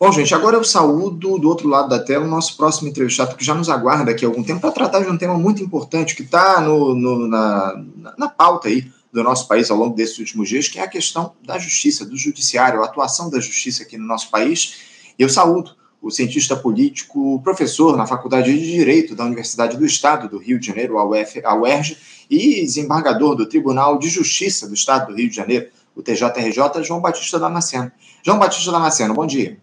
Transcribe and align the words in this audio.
Bom, 0.00 0.12
gente, 0.12 0.32
agora 0.32 0.56
eu 0.56 0.62
saúdo 0.62 1.38
do 1.40 1.48
outro 1.48 1.68
lado 1.68 1.88
da 1.88 1.98
tela 1.98 2.24
o 2.24 2.28
nosso 2.28 2.56
próximo 2.56 2.88
entrevistado, 2.88 3.34
que 3.34 3.44
já 3.44 3.52
nos 3.52 3.68
aguarda 3.68 4.12
aqui 4.12 4.24
há 4.24 4.28
algum 4.28 4.44
tempo, 4.44 4.60
para 4.60 4.70
tratar 4.70 5.00
de 5.00 5.10
um 5.10 5.18
tema 5.18 5.36
muito 5.36 5.60
importante 5.60 6.14
que 6.14 6.22
está 6.22 6.60
na, 6.60 7.84
na 8.16 8.28
pauta 8.28 8.68
aí 8.68 8.88
do 9.12 9.24
nosso 9.24 9.48
país 9.48 9.68
ao 9.72 9.76
longo 9.76 9.96
desses 9.96 10.16
últimos 10.20 10.48
dias, 10.48 10.68
que 10.68 10.78
é 10.78 10.82
a 10.82 10.88
questão 10.88 11.32
da 11.44 11.58
justiça, 11.58 12.06
do 12.06 12.16
judiciário, 12.16 12.80
a 12.80 12.84
atuação 12.84 13.28
da 13.28 13.40
justiça 13.40 13.82
aqui 13.82 13.98
no 13.98 14.06
nosso 14.06 14.30
país. 14.30 14.76
Eu 15.18 15.28
saúdo 15.28 15.74
o 16.00 16.12
cientista 16.12 16.54
político, 16.54 17.40
professor 17.42 17.96
na 17.96 18.06
Faculdade 18.06 18.56
de 18.56 18.70
Direito 18.70 19.16
da 19.16 19.24
Universidade 19.24 19.76
do 19.76 19.84
Estado 19.84 20.28
do 20.28 20.38
Rio 20.38 20.60
de 20.60 20.66
Janeiro, 20.68 20.96
a, 20.96 21.04
UF, 21.04 21.44
a 21.44 21.56
UERJ, 21.56 21.98
e 22.30 22.60
desembargador 22.60 23.34
do 23.34 23.46
Tribunal 23.46 23.98
de 23.98 24.08
Justiça 24.08 24.68
do 24.68 24.74
Estado 24.74 25.08
do 25.08 25.16
Rio 25.18 25.28
de 25.28 25.34
Janeiro, 25.34 25.66
o 25.96 26.02
TJRJ, 26.02 26.84
João 26.84 27.00
Batista 27.00 27.40
Damasceno. 27.40 27.90
João 28.22 28.38
Batista 28.38 28.70
Damasceno, 28.70 29.12
bom 29.12 29.26
dia. 29.26 29.58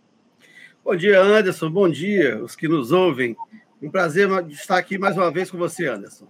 Bom 0.85 0.95
dia, 0.95 1.19
Anderson. 1.19 1.67
Bom 1.71 1.89
dia, 1.89 2.39
os 2.43 2.55
que 2.55 2.67
nos 2.67 2.91
ouvem. 2.91 3.35
Um 3.81 3.89
prazer 3.89 4.29
estar 4.51 4.77
aqui 4.77 4.99
mais 4.99 5.17
uma 5.17 5.31
vez 5.31 5.49
com 5.49 5.57
você, 5.57 5.87
Anderson. 5.87 6.27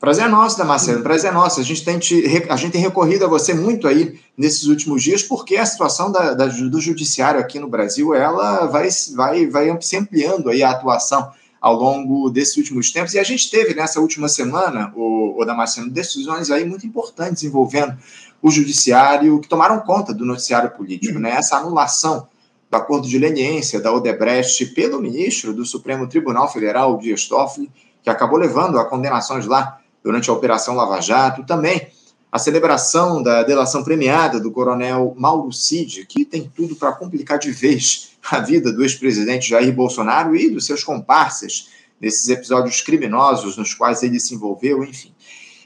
Prazer 0.00 0.24
é 0.24 0.28
nosso, 0.28 0.56
Damasceno, 0.56 1.02
prazer 1.02 1.30
é 1.30 1.34
nosso. 1.34 1.60
A 1.60 1.62
gente, 1.62 1.84
tem, 1.84 2.00
a 2.48 2.56
gente 2.56 2.72
tem 2.72 2.80
recorrido 2.80 3.26
a 3.26 3.28
você 3.28 3.52
muito 3.52 3.86
aí 3.86 4.18
nesses 4.34 4.64
últimos 4.64 5.02
dias, 5.02 5.22
porque 5.22 5.58
a 5.58 5.66
situação 5.66 6.10
da, 6.10 6.32
da, 6.32 6.46
do 6.46 6.80
judiciário 6.80 7.38
aqui 7.38 7.58
no 7.58 7.68
Brasil, 7.68 8.14
ela 8.14 8.64
vai, 8.64 8.88
vai, 9.14 9.46
vai 9.46 9.82
se 9.82 9.98
ampliando 9.98 10.48
aí 10.48 10.62
a 10.62 10.70
atuação 10.70 11.30
ao 11.60 11.74
longo 11.74 12.30
desses 12.30 12.56
últimos 12.56 12.90
tempos. 12.90 13.12
E 13.12 13.18
a 13.18 13.24
gente 13.24 13.50
teve 13.50 13.74
nessa 13.74 14.00
última 14.00 14.26
semana, 14.26 14.90
o, 14.96 15.38
o 15.38 15.44
Damasceno, 15.44 15.90
decisões 15.90 16.50
aí 16.50 16.64
muito 16.64 16.86
importantes 16.86 17.42
envolvendo 17.42 17.94
o 18.40 18.50
judiciário, 18.50 19.38
que 19.38 19.48
tomaram 19.48 19.80
conta 19.80 20.14
do 20.14 20.24
noticiário 20.24 20.70
político, 20.70 21.18
né? 21.18 21.32
Essa 21.32 21.58
anulação 21.58 22.26
do 22.70 22.76
acordo 22.76 23.08
de 23.08 23.18
leniência 23.18 23.80
da 23.80 23.92
Odebrecht 23.92 24.66
pelo 24.66 25.00
ministro 25.00 25.54
do 25.54 25.64
Supremo 25.64 26.06
Tribunal 26.06 26.52
Federal, 26.52 26.98
Dias 26.98 27.26
Toffoli, 27.26 27.70
que 28.02 28.10
acabou 28.10 28.38
levando 28.38 28.78
a 28.78 28.84
condenações 28.84 29.46
lá 29.46 29.80
durante 30.02 30.28
a 30.28 30.32
Operação 30.32 30.74
Lava 30.74 31.00
Jato. 31.00 31.44
Também 31.44 31.88
a 32.30 32.38
celebração 32.38 33.22
da 33.22 33.42
delação 33.42 33.82
premiada 33.82 34.38
do 34.38 34.50
coronel 34.50 35.14
Mauro 35.16 35.52
Cid, 35.52 36.04
que 36.06 36.24
tem 36.24 36.50
tudo 36.54 36.76
para 36.76 36.92
complicar 36.92 37.38
de 37.38 37.50
vez 37.50 38.10
a 38.30 38.40
vida 38.40 38.70
do 38.70 38.82
ex-presidente 38.82 39.48
Jair 39.48 39.74
Bolsonaro 39.74 40.36
e 40.36 40.50
dos 40.50 40.66
seus 40.66 40.84
comparsas 40.84 41.68
nesses 42.00 42.28
episódios 42.28 42.82
criminosos 42.82 43.56
nos 43.56 43.72
quais 43.74 44.02
ele 44.02 44.20
se 44.20 44.34
envolveu, 44.34 44.84
enfim. 44.84 45.12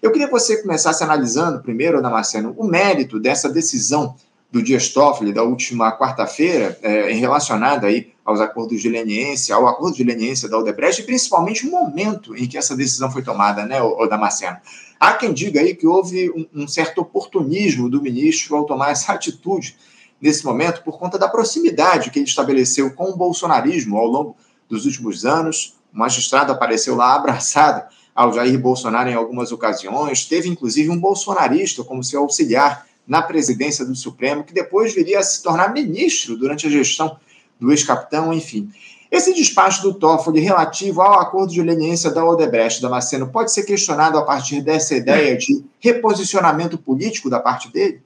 Eu 0.01 0.11
queria 0.11 0.27
que 0.27 0.33
você 0.33 0.61
começasse 0.63 1.03
analisando 1.03 1.63
primeiro, 1.63 1.99
Ana 1.99 2.11
Marceno, 2.11 2.55
o 2.57 2.65
mérito 2.65 3.21
dessa 3.21 3.49
decisão 3.49 4.17
do 4.53 4.63
Dias 4.63 4.91
Toffoli 4.91 5.33
da 5.33 5.43
última 5.43 5.97
quarta-feira, 5.97 6.79
é, 6.83 7.11
relacionada 7.13 7.87
aí 7.87 8.13
aos 8.23 8.39
acordos 8.39 8.83
de 8.83 8.89
leniência, 8.91 9.55
ao 9.55 9.67
acordo 9.67 9.97
de 9.97 10.05
leniência 10.05 10.47
da 10.47 10.59
Odebrecht, 10.59 11.01
e 11.01 11.07
principalmente 11.07 11.67
o 11.67 11.71
momento 11.71 12.37
em 12.37 12.47
que 12.47 12.59
essa 12.59 12.77
decisão 12.77 13.11
foi 13.11 13.23
tomada, 13.23 13.65
né, 13.65 13.79
Damasceno. 14.11 14.59
Há 15.01 15.15
quem 15.15 15.33
diga 15.33 15.59
aí 15.59 15.75
que 15.75 15.87
houve 15.87 16.31
um, 16.31 16.47
um 16.65 16.69
certo 16.69 17.01
oportunismo 17.01 17.89
do 17.89 18.03
ministro 18.03 18.55
ao 18.55 18.65
tomar 18.65 18.91
essa 18.91 19.11
atitude 19.15 19.75
nesse 20.21 20.45
momento 20.45 20.85
por 20.85 20.99
conta 20.99 21.19
da 21.19 21.29
proximidade 21.29 22.11
que 22.11 22.19
ele 22.19 22.29
estabeleceu 22.29 22.93
com 22.93 23.05
o 23.05 23.17
bolsonarismo 23.17 23.97
ao 23.97 24.07
longo 24.07 24.37
dos 24.69 24.85
últimos 24.85 25.25
anos. 25.25 25.79
O 25.93 25.99
magistrado 25.99 26.53
apareceu 26.53 26.95
lá 26.95 27.15
abraçado 27.15 27.89
ao 28.15 28.31
Jair 28.35 28.61
Bolsonaro 28.61 29.09
em 29.09 29.15
algumas 29.15 29.51
ocasiões, 29.51 30.27
teve 30.27 30.47
inclusive 30.47 30.91
um 30.91 31.01
bolsonarista 31.01 31.83
como 31.83 32.05
seu 32.05 32.21
auxiliar 32.21 32.87
na 33.07 33.23
presidência 33.23 33.85
do 33.85 33.95
Supremo, 33.95 34.45
que 34.45 34.55
depois 34.55 34.95
viria 34.95 35.19
a 35.19 35.23
se 35.23 35.43
tornar 35.43 35.73
ministro 35.73 36.37
durante 36.37 36.67
a 36.67 36.71
gestão 36.71 37.19
do 37.59 37.71
ex-capitão, 37.71 38.33
enfim. 38.33 38.71
Esse 39.11 39.35
despacho 39.35 39.83
do 39.83 39.93
Toffoli 39.93 40.41
relativo 40.41 41.03
ao 41.03 41.21
acordo 41.21 41.53
de 41.53 41.63
leniência 41.63 42.11
da 42.11 42.25
Odebrecht, 42.25 42.81
Damasceno, 42.81 43.31
pode 43.31 43.53
ser 43.53 43.65
questionado 43.65 44.17
a 44.17 44.25
partir 44.25 44.63
dessa 44.63 44.95
ideia 44.95 45.37
de 45.37 45.63
reposicionamento 45.79 46.79
político 46.79 47.29
da 47.29 47.39
parte 47.39 47.71
dele? 47.71 48.03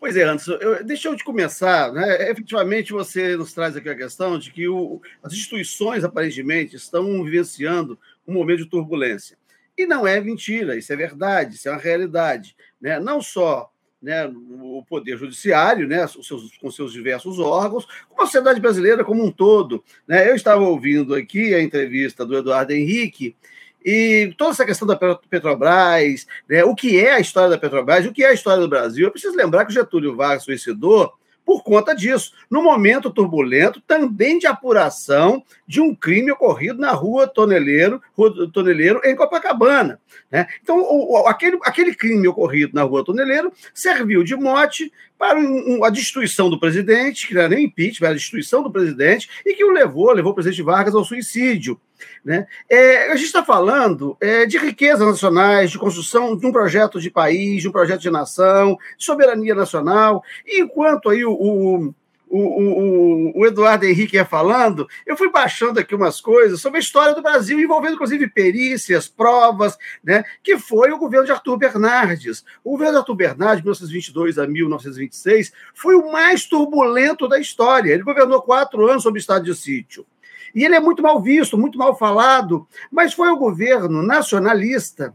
Pois 0.00 0.16
é, 0.16 0.22
Anderson, 0.22 0.52
eu, 0.52 0.82
deixa 0.82 1.08
eu 1.08 1.14
te 1.14 1.22
começar. 1.22 1.92
Né? 1.92 2.30
Efetivamente, 2.30 2.94
você 2.94 3.36
nos 3.36 3.52
traz 3.52 3.76
aqui 3.76 3.90
a 3.90 3.94
questão 3.94 4.38
de 4.38 4.50
que 4.50 4.66
o, 4.66 5.02
as 5.22 5.34
instituições, 5.34 6.02
aparentemente, 6.02 6.74
estão 6.74 7.22
vivenciando 7.22 7.98
um 8.26 8.32
momento 8.32 8.64
de 8.64 8.70
turbulência. 8.70 9.36
E 9.76 9.84
não 9.84 10.06
é 10.06 10.18
mentira, 10.18 10.76
isso 10.76 10.90
é 10.90 10.96
verdade, 10.96 11.56
isso 11.56 11.68
é 11.68 11.72
uma 11.72 11.80
realidade. 11.80 12.56
Né? 12.80 12.98
Não 12.98 13.20
só 13.20 13.70
né, 14.02 14.26
o 14.26 14.84
poder 14.88 15.16
judiciário, 15.18 15.86
né, 15.86 16.06
seus, 16.06 16.56
com 16.58 16.70
seus 16.70 16.92
diversos 16.92 17.38
órgãos, 17.38 17.86
como 18.08 18.22
a 18.22 18.26
sociedade 18.26 18.60
brasileira 18.60 19.04
como 19.04 19.24
um 19.24 19.30
todo. 19.30 19.84
Né? 20.06 20.28
Eu 20.28 20.34
estava 20.34 20.62
ouvindo 20.62 21.14
aqui 21.14 21.54
a 21.54 21.62
entrevista 21.62 22.24
do 22.24 22.36
Eduardo 22.36 22.72
Henrique 22.72 23.36
e 23.84 24.34
toda 24.36 24.50
essa 24.50 24.66
questão 24.66 24.86
da 24.86 24.96
Petrobras, 24.96 26.26
né, 26.48 26.64
o 26.64 26.74
que 26.74 26.98
é 26.98 27.14
a 27.14 27.20
história 27.20 27.50
da 27.50 27.58
Petrobras, 27.58 28.06
o 28.06 28.12
que 28.12 28.24
é 28.24 28.28
a 28.28 28.34
história 28.34 28.60
do 28.60 28.68
Brasil. 28.68 29.06
Eu 29.06 29.10
preciso 29.10 29.36
lembrar 29.36 29.64
que 29.64 29.70
o 29.70 29.74
Getúlio 29.74 30.16
Vargas 30.16 30.44
suicidou 30.44 31.12
por 31.50 31.64
conta 31.64 31.96
disso, 31.96 32.32
no 32.48 32.62
momento 32.62 33.10
turbulento 33.10 33.80
também 33.80 34.38
de 34.38 34.46
apuração 34.46 35.42
de 35.66 35.80
um 35.80 35.92
crime 35.92 36.30
ocorrido 36.30 36.80
na 36.80 36.92
rua 36.92 37.26
Toneleiro, 37.26 38.00
rua 38.16 38.48
Toneleiro 38.52 39.00
em 39.04 39.16
Copacabana. 39.16 40.00
Né? 40.30 40.46
Então, 40.62 40.78
o, 40.78 41.14
o, 41.14 41.26
aquele, 41.26 41.58
aquele 41.64 41.92
crime 41.92 42.28
ocorrido 42.28 42.72
na 42.72 42.84
rua 42.84 43.04
Toneleiro 43.04 43.52
serviu 43.74 44.22
de 44.22 44.36
mote 44.36 44.92
para 45.20 45.38
um, 45.38 45.84
a 45.84 45.90
destituição 45.90 46.48
do 46.48 46.58
presidente, 46.58 47.28
que 47.28 47.34
não 47.34 47.42
era 47.42 47.54
nem 47.54 47.66
impeachment, 47.66 48.06
era 48.06 48.14
a 48.14 48.16
destituição 48.16 48.62
do 48.62 48.70
presidente, 48.70 49.28
e 49.44 49.52
que 49.52 49.62
o 49.62 49.70
levou, 49.70 50.10
levou 50.12 50.32
o 50.32 50.34
presidente 50.34 50.62
Vargas 50.62 50.94
ao 50.94 51.04
suicídio. 51.04 51.78
Né? 52.24 52.46
É, 52.70 53.12
a 53.12 53.16
gente 53.16 53.26
está 53.26 53.44
falando 53.44 54.16
é, 54.18 54.46
de 54.46 54.56
riquezas 54.56 55.06
nacionais, 55.06 55.70
de 55.70 55.78
construção 55.78 56.34
de 56.34 56.46
um 56.46 56.50
projeto 56.50 56.98
de 56.98 57.10
país, 57.10 57.60
de 57.60 57.68
um 57.68 57.72
projeto 57.72 58.00
de 58.00 58.10
nação, 58.10 58.78
de 58.96 59.04
soberania 59.04 59.54
nacional, 59.54 60.24
e 60.46 60.62
enquanto 60.62 61.10
aí 61.10 61.22
o, 61.22 61.32
o 61.32 61.94
o, 62.30 62.38
o, 62.38 63.40
o, 63.40 63.46
Eduardo 63.46 63.84
Henrique 63.84 64.14
ia 64.14 64.24
falando, 64.24 64.88
eu 65.04 65.16
fui 65.16 65.28
baixando 65.30 65.80
aqui 65.80 65.96
umas 65.96 66.20
coisas 66.20 66.60
sobre 66.60 66.78
a 66.78 66.80
história 66.80 67.12
do 67.12 67.20
Brasil, 67.20 67.58
envolvendo 67.58 67.94
inclusive 67.94 68.28
perícias, 68.28 69.08
provas, 69.08 69.76
né, 70.02 70.24
que 70.40 70.56
foi 70.56 70.92
o 70.92 70.98
governo 70.98 71.26
de 71.26 71.32
Arthur 71.32 71.56
Bernardes. 71.56 72.44
O 72.62 72.70
governo 72.70 72.92
de 72.92 72.98
Arthur 72.98 73.16
Bernardes, 73.16 73.58
de 73.58 73.64
1922 73.64 74.38
a 74.38 74.46
1926, 74.46 75.52
foi 75.74 75.96
o 75.96 76.12
mais 76.12 76.46
turbulento 76.46 77.26
da 77.26 77.40
história. 77.40 77.92
Ele 77.92 78.04
governou 78.04 78.40
quatro 78.40 78.88
anos 78.88 79.02
sob 79.02 79.18
estado 79.18 79.44
de 79.44 79.54
sítio. 79.54 80.06
E 80.54 80.64
ele 80.64 80.76
é 80.76 80.80
muito 80.80 81.02
mal 81.02 81.20
visto, 81.20 81.58
muito 81.58 81.78
mal 81.78 81.98
falado, 81.98 82.66
mas 82.92 83.12
foi 83.12 83.28
o 83.28 83.36
governo 83.36 84.02
nacionalista 84.02 85.12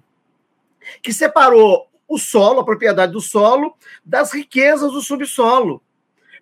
que 1.02 1.14
separou 1.14 1.88
o 2.08 2.18
solo, 2.18 2.60
a 2.60 2.66
propriedade 2.66 3.14
do 3.14 3.22
solo, 3.22 3.74
das 4.04 4.34
riquezas 4.34 4.92
do 4.92 5.02
subsolo 5.02 5.82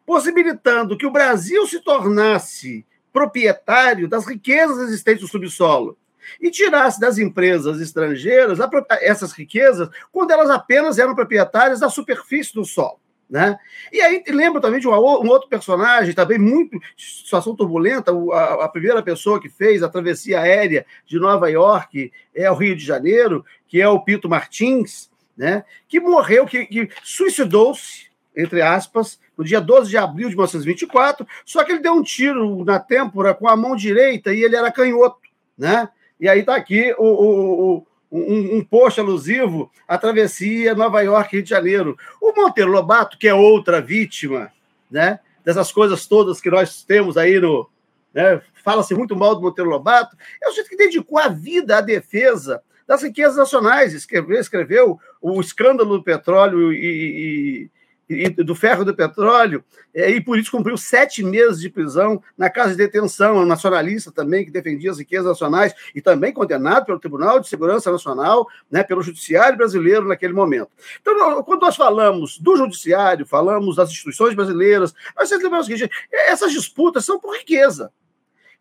possibilitando 0.05 0.97
que 0.97 1.05
o 1.05 1.11
Brasil 1.11 1.65
se 1.67 1.79
tornasse 1.79 2.85
proprietário 3.11 4.07
das 4.07 4.25
riquezas 4.25 4.79
existentes 4.79 5.23
no 5.23 5.29
subsolo 5.29 5.97
e 6.41 6.49
tirasse 6.49 6.99
das 6.99 7.17
empresas 7.17 7.79
estrangeiras 7.79 8.57
essas 9.01 9.33
riquezas 9.33 9.89
quando 10.11 10.31
elas 10.31 10.49
apenas 10.49 10.97
eram 10.97 11.15
proprietárias 11.15 11.79
da 11.79 11.89
superfície 11.89 12.53
do 12.53 12.65
solo. 12.65 12.99
Né? 13.29 13.57
E 13.91 13.99
aí 14.01 14.23
lembro 14.27 14.61
também 14.61 14.79
de 14.79 14.87
um 14.87 14.91
outro 14.91 15.49
personagem, 15.49 16.13
também 16.13 16.37
muito 16.37 16.77
situação 16.95 17.55
turbulenta, 17.55 18.11
a, 18.31 18.65
a, 18.65 18.69
primeira 18.69 19.01
pessoa 19.01 19.41
que 19.41 19.49
fez 19.49 19.81
a 19.81 19.89
travessia 19.89 20.39
aérea 20.39 20.85
de 21.05 21.17
Nova 21.17 21.49
York 21.49 22.11
é 22.35 22.51
o 22.51 22.55
Rio 22.55 22.75
de 22.75 22.85
Janeiro, 22.85 23.43
que 23.67 23.81
é 23.81 23.87
o 23.87 23.99
Pito 23.99 24.29
Martins, 24.29 25.09
né? 25.35 25.63
que 25.87 25.99
morreu, 25.99 26.45
que, 26.45 26.65
que 26.65 26.89
suicidou-se, 27.03 28.12
entre 28.35 28.61
aspas, 28.61 29.19
no 29.37 29.43
dia 29.43 29.61
12 29.61 29.89
de 29.89 29.97
abril 29.97 30.29
de 30.29 30.35
1924, 30.35 31.25
só 31.45 31.63
que 31.63 31.71
ele 31.71 31.81
deu 31.81 31.93
um 31.93 32.03
tiro 32.03 32.63
na 32.65 32.79
têmpora 32.79 33.33
com 33.33 33.47
a 33.47 33.55
mão 33.55 33.75
direita 33.75 34.33
e 34.33 34.43
ele 34.43 34.55
era 34.55 34.71
canhoto, 34.71 35.17
né? 35.57 35.89
E 36.19 36.27
aí 36.27 36.39
está 36.39 36.55
aqui 36.55 36.95
o, 36.97 37.03
o, 37.03 37.77
o 37.77 37.87
um, 38.13 38.57
um 38.57 38.63
post 38.63 38.99
alusivo 38.99 39.71
à 39.87 39.97
travessia 39.97 40.75
Nova 40.75 41.01
York, 41.01 41.35
Rio 41.35 41.43
de 41.43 41.49
Janeiro. 41.49 41.97
O 42.21 42.31
Monteiro 42.33 42.71
Lobato, 42.71 43.17
que 43.17 43.27
é 43.27 43.33
outra 43.33 43.81
vítima, 43.81 44.51
né? 44.89 45.19
Dessas 45.43 45.71
coisas 45.71 46.05
todas 46.05 46.39
que 46.39 46.49
nós 46.49 46.83
temos 46.83 47.17
aí 47.17 47.39
no. 47.39 47.67
Né, 48.13 48.41
Fala-se 48.63 48.93
muito 48.93 49.15
mal 49.15 49.35
do 49.35 49.41
Monteiro 49.41 49.69
Lobato. 49.69 50.15
É 50.41 50.47
o 50.47 50.53
jeito 50.53 50.69
que 50.69 50.77
dedicou 50.77 51.17
a 51.17 51.27
vida 51.27 51.79
à 51.79 51.81
defesa 51.81 52.61
das 52.87 53.01
riquezas 53.01 53.35
nacionais. 53.35 53.93
Escreveu, 53.93 54.39
escreveu 54.39 54.99
o 55.19 55.41
escândalo 55.41 55.97
do 55.97 56.03
petróleo 56.03 56.71
e, 56.71 56.77
e 56.77 57.69
do 58.43 58.55
ferro 58.55 58.83
e 58.83 58.85
do 58.85 58.95
petróleo, 58.95 59.63
é, 59.93 60.09
e 60.09 60.21
por 60.21 60.37
isso 60.37 60.51
cumpriu 60.51 60.77
sete 60.77 61.23
meses 61.23 61.59
de 61.59 61.69
prisão 61.69 62.21
na 62.37 62.49
casa 62.49 62.71
de 62.71 62.77
detenção, 62.77 63.37
um 63.37 63.45
nacionalista 63.45 64.11
também, 64.11 64.45
que 64.45 64.51
defendia 64.51 64.91
as 64.91 64.97
riquezas 64.97 65.27
nacionais, 65.27 65.73
e 65.93 66.01
também 66.01 66.33
condenado 66.33 66.85
pelo 66.85 66.99
Tribunal 66.99 67.39
de 67.39 67.47
Segurança 67.47 67.91
Nacional, 67.91 68.47
né, 68.69 68.83
pelo 68.83 69.01
Judiciário 69.01 69.57
brasileiro 69.57 70.07
naquele 70.07 70.33
momento. 70.33 70.69
Então, 71.01 71.43
quando 71.43 71.61
nós 71.61 71.75
falamos 71.75 72.37
do 72.37 72.55
Judiciário, 72.55 73.25
falamos 73.25 73.75
das 73.75 73.89
instituições 73.89 74.33
brasileiras, 74.33 74.93
nós 75.15 75.29
temos 75.29 75.41
que 75.41 75.43
lembrar 75.43 75.59
o 75.59 75.63
seguinte: 75.63 75.89
essas 76.11 76.51
disputas 76.51 77.05
são 77.05 77.19
por 77.19 77.35
riqueza. 77.35 77.91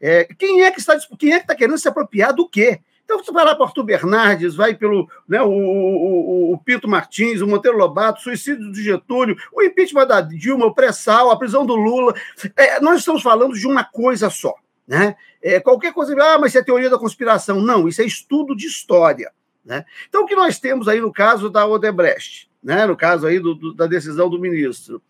É, 0.00 0.24
quem 0.24 0.62
é 0.62 0.70
que 0.70 0.80
está 0.80 0.98
quem 1.16 1.32
é 1.32 1.36
que 1.36 1.44
está 1.44 1.54
querendo 1.54 1.78
se 1.78 1.86
apropriar 1.86 2.32
do 2.32 2.48
quê? 2.48 2.80
Então, 3.12 3.22
você 3.22 3.30
vai 3.32 3.44
lá 3.44 3.54
para 3.54 3.66
Arthur 3.66 3.82
Bernardes, 3.82 4.54
vai 4.54 4.74
pelo 4.74 5.06
né, 5.28 5.42
o, 5.42 5.50
o, 5.50 6.52
o, 6.54 6.58
Pinto 6.58 6.88
Martins, 6.88 7.42
o 7.42 7.46
Monteiro 7.46 7.76
Lobato, 7.76 8.20
o 8.20 8.22
suicídio 8.22 8.70
do 8.70 8.74
Getúlio, 8.74 9.36
o 9.52 9.62
impeachment 9.62 10.06
da 10.06 10.22
Dilma, 10.22 10.64
o 10.64 10.74
pré-sal, 10.74 11.30
a 11.30 11.36
prisão 11.36 11.66
do 11.66 11.74
Lula. 11.74 12.14
É, 12.56 12.80
nós 12.80 13.00
estamos 13.00 13.22
falando 13.22 13.52
de 13.52 13.66
uma 13.66 13.84
coisa 13.84 14.30
só. 14.30 14.54
Né? 14.88 15.14
É, 15.42 15.60
qualquer 15.60 15.92
coisa, 15.92 16.14
ah, 16.22 16.38
mas 16.38 16.52
isso 16.52 16.58
é 16.58 16.64
teoria 16.64 16.88
da 16.88 16.98
conspiração. 16.98 17.60
Não, 17.60 17.86
isso 17.86 18.00
é 18.00 18.06
estudo 18.06 18.56
de 18.56 18.66
história. 18.66 19.30
Né? 19.62 19.84
Então, 20.08 20.22
o 20.22 20.26
que 20.26 20.34
nós 20.34 20.58
temos 20.58 20.88
aí 20.88 21.00
no 21.00 21.12
caso 21.12 21.50
da 21.50 21.66
Odebrecht, 21.66 22.50
né? 22.62 22.86
no 22.86 22.96
caso 22.96 23.26
aí 23.26 23.38
do, 23.38 23.54
do, 23.54 23.74
da 23.74 23.86
decisão 23.86 24.30
do 24.30 24.40
ministro, 24.40 25.02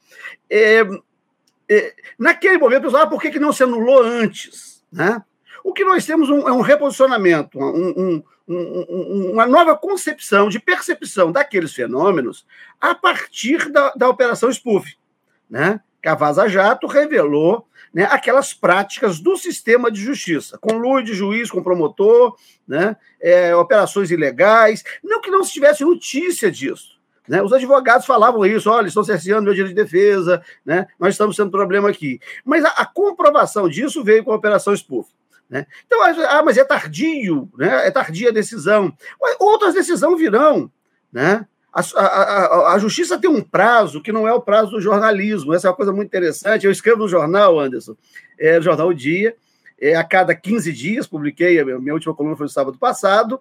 é, 0.50 0.80
é, 1.70 1.94
naquele 2.18 2.58
momento, 2.58 2.94
ah, 2.96 3.06
por 3.06 3.22
que, 3.22 3.30
que 3.30 3.38
não 3.38 3.52
se 3.52 3.62
anulou 3.62 4.02
antes? 4.02 4.82
Né? 4.90 5.22
O 5.64 5.72
que 5.72 5.84
nós 5.84 6.04
temos 6.04 6.28
um, 6.28 6.48
é 6.48 6.52
um 6.52 6.60
reposicionamento, 6.60 7.58
um, 7.58 8.22
um, 8.48 9.30
uma 9.32 9.46
nova 9.46 9.76
concepção 9.76 10.48
de 10.48 10.58
percepção 10.58 11.30
daqueles 11.30 11.72
fenômenos 11.72 12.46
a 12.80 12.94
partir 12.94 13.70
da, 13.70 13.92
da 13.94 14.08
Operação 14.08 14.50
Spoof, 14.50 14.96
né? 15.48 15.80
que 16.02 16.08
a 16.08 16.16
Vaza 16.16 16.48
Jato 16.48 16.88
revelou 16.88 17.64
né, 17.94 18.08
aquelas 18.10 18.52
práticas 18.52 19.20
do 19.20 19.36
sistema 19.36 19.90
de 19.90 20.00
justiça, 20.00 20.58
com 20.58 20.78
luz 20.78 21.04
de 21.04 21.14
juiz, 21.14 21.50
com 21.50 21.62
promotor, 21.62 22.36
né, 22.66 22.96
é, 23.20 23.54
operações 23.54 24.10
ilegais, 24.10 24.82
não 25.04 25.20
que 25.20 25.30
não 25.30 25.44
se 25.44 25.52
tivesse 25.52 25.84
notícia 25.84 26.50
disso. 26.50 27.00
Né? 27.28 27.40
Os 27.40 27.52
advogados 27.52 28.04
falavam 28.04 28.44
isso, 28.44 28.68
olha, 28.68 28.88
estão 28.88 29.04
cerceando 29.04 29.44
meu 29.44 29.54
direito 29.54 29.76
de 29.76 29.80
defesa, 29.80 30.42
né? 30.64 30.88
nós 30.98 31.14
estamos 31.14 31.36
sendo 31.36 31.52
problema 31.52 31.88
aqui. 31.88 32.18
Mas 32.44 32.64
a, 32.64 32.68
a 32.70 32.86
comprovação 32.86 33.68
disso 33.68 34.02
veio 34.02 34.24
com 34.24 34.32
a 34.32 34.36
Operação 34.36 34.74
Spoof. 34.74 35.08
Né? 35.52 35.66
Então, 35.86 36.02
ah, 36.02 36.42
mas 36.42 36.56
é 36.56 36.64
tardio, 36.64 37.46
né? 37.58 37.86
é 37.86 37.90
tardia 37.90 38.30
a 38.30 38.32
decisão. 38.32 38.90
Outras 39.38 39.74
decisões 39.74 40.18
virão. 40.18 40.72
Né? 41.12 41.46
A, 41.70 41.80
a, 42.00 42.72
a, 42.72 42.78
justiça 42.78 43.18
tem 43.18 43.28
um 43.28 43.42
prazo 43.42 44.00
que 44.00 44.10
não 44.10 44.26
é 44.26 44.32
o 44.32 44.40
prazo 44.40 44.70
do 44.70 44.80
jornalismo. 44.80 45.52
Essa 45.52 45.68
é 45.68 45.70
uma 45.70 45.76
coisa 45.76 45.92
muito 45.92 46.08
interessante. 46.08 46.64
Eu 46.64 46.72
escrevo 46.72 47.00
no 47.00 47.08
jornal, 47.08 47.60
Anderson, 47.60 47.94
é, 48.38 48.56
no 48.56 48.62
jornal 48.62 48.88
O 48.88 48.94
Dia, 48.94 49.36
é, 49.78 49.94
a 49.94 50.02
cada 50.02 50.34
15 50.34 50.72
dias, 50.72 51.06
publiquei, 51.06 51.60
a 51.60 51.64
minha 51.66 51.92
última 51.92 52.14
coluna 52.14 52.34
foi 52.34 52.44
no 52.44 52.50
sábado 52.50 52.78
passado, 52.78 53.38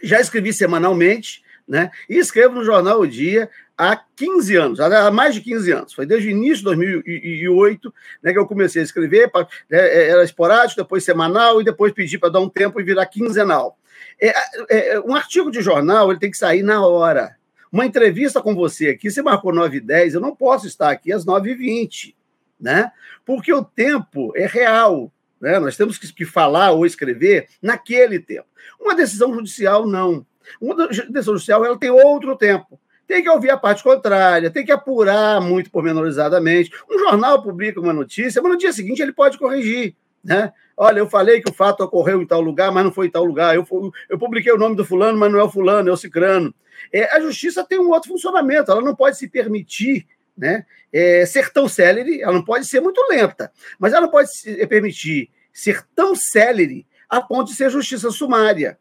já 0.00 0.20
escrevi 0.20 0.52
semanalmente, 0.52 1.42
né? 1.66 1.90
E 2.08 2.18
escrevo 2.18 2.54
no 2.54 2.64
jornal 2.64 3.00
O 3.00 3.06
Dia 3.06 3.48
há 3.76 3.96
15 3.96 4.56
anos, 4.56 4.80
há 4.80 5.10
mais 5.10 5.34
de 5.34 5.40
15 5.40 5.72
anos. 5.72 5.92
Foi 5.92 6.06
desde 6.06 6.28
o 6.28 6.30
início 6.30 6.58
de 6.58 6.64
2008 6.64 7.94
né, 8.22 8.32
que 8.32 8.38
eu 8.38 8.46
comecei 8.46 8.82
a 8.82 8.84
escrever, 8.84 9.30
né, 9.68 9.78
é, 9.78 10.10
era 10.10 10.24
esporádico, 10.24 10.80
depois 10.80 11.04
semanal, 11.04 11.60
e 11.60 11.64
depois 11.64 11.92
pedi 11.92 12.18
para 12.18 12.28
dar 12.28 12.40
um 12.40 12.48
tempo 12.48 12.80
e 12.80 12.84
virar 12.84 13.06
quinzenal. 13.06 13.78
É, 14.20 14.32
é, 14.70 15.00
um 15.00 15.14
artigo 15.14 15.50
de 15.50 15.60
jornal 15.60 16.10
ele 16.10 16.20
tem 16.20 16.30
que 16.30 16.36
sair 16.38 16.62
na 16.62 16.86
hora. 16.86 17.36
Uma 17.72 17.84
entrevista 17.84 18.40
com 18.40 18.54
você 18.54 18.90
aqui, 18.90 19.10
você 19.10 19.22
marcou 19.22 19.52
9 19.52 19.78
h 19.78 19.86
10 19.86 20.14
eu 20.14 20.20
não 20.20 20.36
posso 20.36 20.66
estar 20.66 20.90
aqui 20.90 21.12
às 21.12 21.24
9 21.24 21.50
h 21.50 21.58
20 21.58 22.16
né? 22.64 22.90
Porque 23.24 23.52
o 23.52 23.64
tempo 23.64 24.32
é 24.34 24.46
real. 24.46 25.12
Né? 25.40 25.58
Nós 25.58 25.76
temos 25.76 25.98
que, 25.98 26.10
que 26.12 26.24
falar 26.24 26.70
ou 26.70 26.86
escrever 26.86 27.48
naquele 27.60 28.18
tempo. 28.18 28.46
Uma 28.80 28.94
decisão 28.94 29.34
judicial, 29.34 29.86
não. 29.86 30.26
Uma 30.60 30.88
decisão 30.88 31.34
judicial 31.34 31.64
ela 31.64 31.78
tem 31.78 31.90
outro 31.90 32.36
tempo 32.36 32.78
tem 33.06 33.22
que 33.22 33.28
ouvir 33.28 33.50
a 33.50 33.56
parte 33.56 33.82
contrária, 33.82 34.50
tem 34.50 34.64
que 34.64 34.72
apurar 34.72 35.40
muito 35.40 35.70
pormenorizadamente. 35.70 36.70
Um 36.90 36.98
jornal 36.98 37.42
publica 37.42 37.80
uma 37.80 37.92
notícia, 37.92 38.40
mas 38.40 38.52
no 38.52 38.58
dia 38.58 38.72
seguinte 38.72 39.02
ele 39.02 39.12
pode 39.12 39.38
corrigir. 39.38 39.94
Né? 40.22 40.52
Olha, 40.76 41.00
eu 41.00 41.08
falei 41.08 41.40
que 41.40 41.50
o 41.50 41.54
fato 41.54 41.82
ocorreu 41.82 42.22
em 42.22 42.26
tal 42.26 42.40
lugar, 42.40 42.72
mas 42.72 42.82
não 42.82 42.90
foi 42.90 43.06
em 43.06 43.10
tal 43.10 43.24
lugar. 43.24 43.54
Eu, 43.54 43.66
eu 44.08 44.18
publiquei 44.18 44.50
o 44.52 44.58
nome 44.58 44.74
do 44.74 44.84
fulano, 44.84 45.18
mas 45.18 45.30
não 45.30 45.38
é 45.38 45.42
o 45.42 45.50
fulano, 45.50 45.90
é 45.90 45.92
o 45.92 45.96
cicrano. 45.96 46.54
É, 46.92 47.14
a 47.14 47.20
justiça 47.20 47.64
tem 47.64 47.78
um 47.78 47.90
outro 47.90 48.10
funcionamento, 48.10 48.70
ela 48.70 48.80
não 48.80 48.94
pode 48.94 49.18
se 49.18 49.28
permitir 49.28 50.06
né, 50.36 50.66
é, 50.92 51.24
ser 51.24 51.50
tão 51.52 51.68
célere, 51.68 52.20
ela 52.20 52.32
não 52.32 52.44
pode 52.44 52.66
ser 52.66 52.80
muito 52.80 53.00
lenta, 53.08 53.52
mas 53.78 53.92
ela 53.92 54.02
não 54.02 54.10
pode 54.10 54.34
se 54.36 54.66
permitir 54.66 55.30
ser 55.52 55.84
tão 55.94 56.16
célere 56.16 56.86
a 57.08 57.20
ponto 57.20 57.50
de 57.50 57.54
ser 57.54 57.70
justiça 57.70 58.10
sumária. 58.10 58.78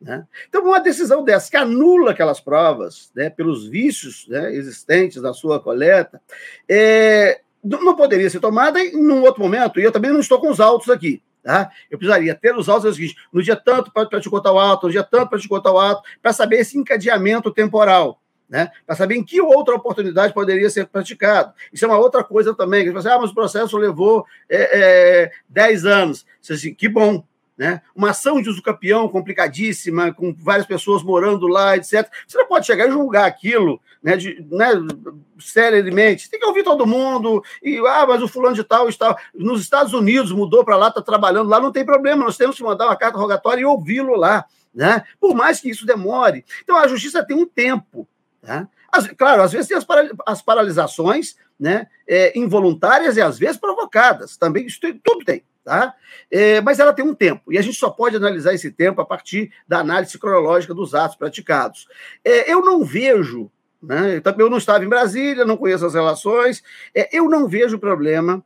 Né? 0.00 0.26
Então, 0.48 0.62
uma 0.62 0.80
decisão 0.80 1.24
dessa 1.24 1.50
que 1.50 1.56
anula 1.56 2.10
aquelas 2.10 2.40
provas 2.40 3.10
né, 3.14 3.30
pelos 3.30 3.66
vícios 3.66 4.26
né, 4.28 4.54
existentes 4.54 5.22
na 5.22 5.32
sua 5.32 5.58
coleta, 5.58 6.20
é, 6.68 7.40
não 7.64 7.96
poderia 7.96 8.28
ser 8.28 8.40
tomada 8.40 8.80
em 8.80 8.96
um 8.96 9.22
outro 9.22 9.42
momento, 9.42 9.80
e 9.80 9.82
eu 9.82 9.92
também 9.92 10.12
não 10.12 10.20
estou 10.20 10.40
com 10.40 10.50
os 10.50 10.60
autos 10.60 10.90
aqui. 10.90 11.22
Tá? 11.42 11.70
Eu 11.88 11.96
precisaria 11.96 12.34
ter 12.34 12.56
os 12.56 12.68
autos 12.68 12.90
é 12.90 12.92
seguinte, 12.92 13.14
no 13.32 13.40
dia 13.40 13.54
tanto 13.54 13.92
para 13.92 14.20
te 14.20 14.28
contar 14.28 14.52
o 14.52 14.58
ato, 14.58 14.86
no 14.86 14.92
dia 14.92 15.04
tanto 15.04 15.30
para 15.30 15.38
te 15.38 15.48
contar 15.48 15.70
o 15.70 15.78
ato, 15.78 16.02
para 16.20 16.32
saber 16.32 16.56
esse 16.56 16.76
encadeamento 16.76 17.52
temporal. 17.52 18.20
Né? 18.48 18.68
Para 18.84 18.96
saber 18.96 19.14
em 19.14 19.24
que 19.24 19.40
outra 19.40 19.76
oportunidade 19.76 20.34
poderia 20.34 20.68
ser 20.68 20.86
praticado. 20.86 21.52
Isso 21.72 21.84
é 21.84 21.88
uma 21.88 21.98
outra 21.98 22.24
coisa 22.24 22.52
também. 22.52 22.84
Que 22.84 22.90
você, 22.90 23.08
ah, 23.08 23.18
mas 23.20 23.30
o 23.30 23.34
processo 23.34 23.76
levou 23.76 24.24
é, 24.48 25.22
é, 25.24 25.32
10 25.48 25.84
anos. 25.84 26.26
Você, 26.40 26.52
assim, 26.54 26.74
que 26.74 26.88
bom, 26.88 27.24
né? 27.56 27.80
Uma 27.94 28.10
ação 28.10 28.40
de 28.42 28.50
uso 28.50 28.62
campeão 28.62 29.08
complicadíssima, 29.08 30.12
com 30.12 30.34
várias 30.34 30.66
pessoas 30.66 31.02
morando 31.02 31.46
lá, 31.46 31.76
etc. 31.76 32.06
Você 32.26 32.36
não 32.36 32.46
pode 32.46 32.66
chegar 32.66 32.86
e 32.86 32.92
julgar 32.92 33.24
aquilo 33.24 33.80
né, 34.02 34.16
de, 34.16 34.46
né, 34.50 34.68
seriamente. 35.38 36.28
Tem 36.28 36.38
que 36.38 36.46
ouvir 36.46 36.62
todo 36.62 36.86
mundo. 36.86 37.42
E, 37.62 37.78
ah, 37.78 38.04
mas 38.06 38.22
o 38.22 38.28
fulano 38.28 38.54
de 38.54 38.62
tal 38.62 38.88
está 38.88 39.16
nos 39.34 39.62
Estados 39.62 39.94
Unidos, 39.94 40.32
mudou 40.32 40.64
para 40.64 40.76
lá, 40.76 40.88
está 40.88 41.00
trabalhando 41.00 41.48
lá, 41.48 41.58
não 41.58 41.72
tem 41.72 41.84
problema. 41.84 42.24
Nós 42.24 42.36
temos 42.36 42.56
que 42.56 42.62
mandar 42.62 42.86
uma 42.86 42.96
carta 42.96 43.18
rogatória 43.18 43.62
e 43.62 43.64
ouvi-lo 43.64 44.14
lá. 44.14 44.44
Né? 44.74 45.02
Por 45.18 45.34
mais 45.34 45.58
que 45.58 45.70
isso 45.70 45.86
demore. 45.86 46.44
Então, 46.62 46.76
a 46.76 46.86
justiça 46.86 47.24
tem 47.24 47.36
um 47.36 47.46
tempo. 47.46 48.06
Tá? 48.42 48.68
As, 48.92 49.06
claro, 49.08 49.42
às 49.42 49.52
vezes 49.52 49.68
tem 49.68 49.76
as, 49.76 49.84
para, 49.84 50.10
as 50.26 50.42
paralisações 50.42 51.34
né, 51.58 51.86
é, 52.06 52.38
involuntárias 52.38 53.16
e 53.16 53.22
às 53.22 53.38
vezes 53.38 53.56
provocadas. 53.56 54.36
Também, 54.36 54.66
isso 54.66 54.78
tem, 54.78 55.00
tudo 55.02 55.24
tem. 55.24 55.42
Tá? 55.66 55.96
É, 56.30 56.60
mas 56.60 56.78
ela 56.78 56.92
tem 56.92 57.04
um 57.04 57.12
tempo, 57.12 57.52
e 57.52 57.58
a 57.58 57.60
gente 57.60 57.76
só 57.76 57.90
pode 57.90 58.14
analisar 58.14 58.54
esse 58.54 58.70
tempo 58.70 59.00
a 59.00 59.04
partir 59.04 59.50
da 59.66 59.80
análise 59.80 60.16
cronológica 60.16 60.72
dos 60.72 60.94
atos 60.94 61.16
praticados. 61.16 61.88
É, 62.24 62.52
eu 62.52 62.64
não 62.64 62.84
vejo, 62.84 63.50
né, 63.82 64.22
eu 64.38 64.48
não 64.48 64.58
estava 64.58 64.84
em 64.84 64.88
Brasília, 64.88 65.44
não 65.44 65.56
conheço 65.56 65.84
as 65.84 65.94
relações, 65.94 66.62
é, 66.94 67.08
eu 67.10 67.28
não 67.28 67.48
vejo 67.48 67.80
problema 67.80 68.44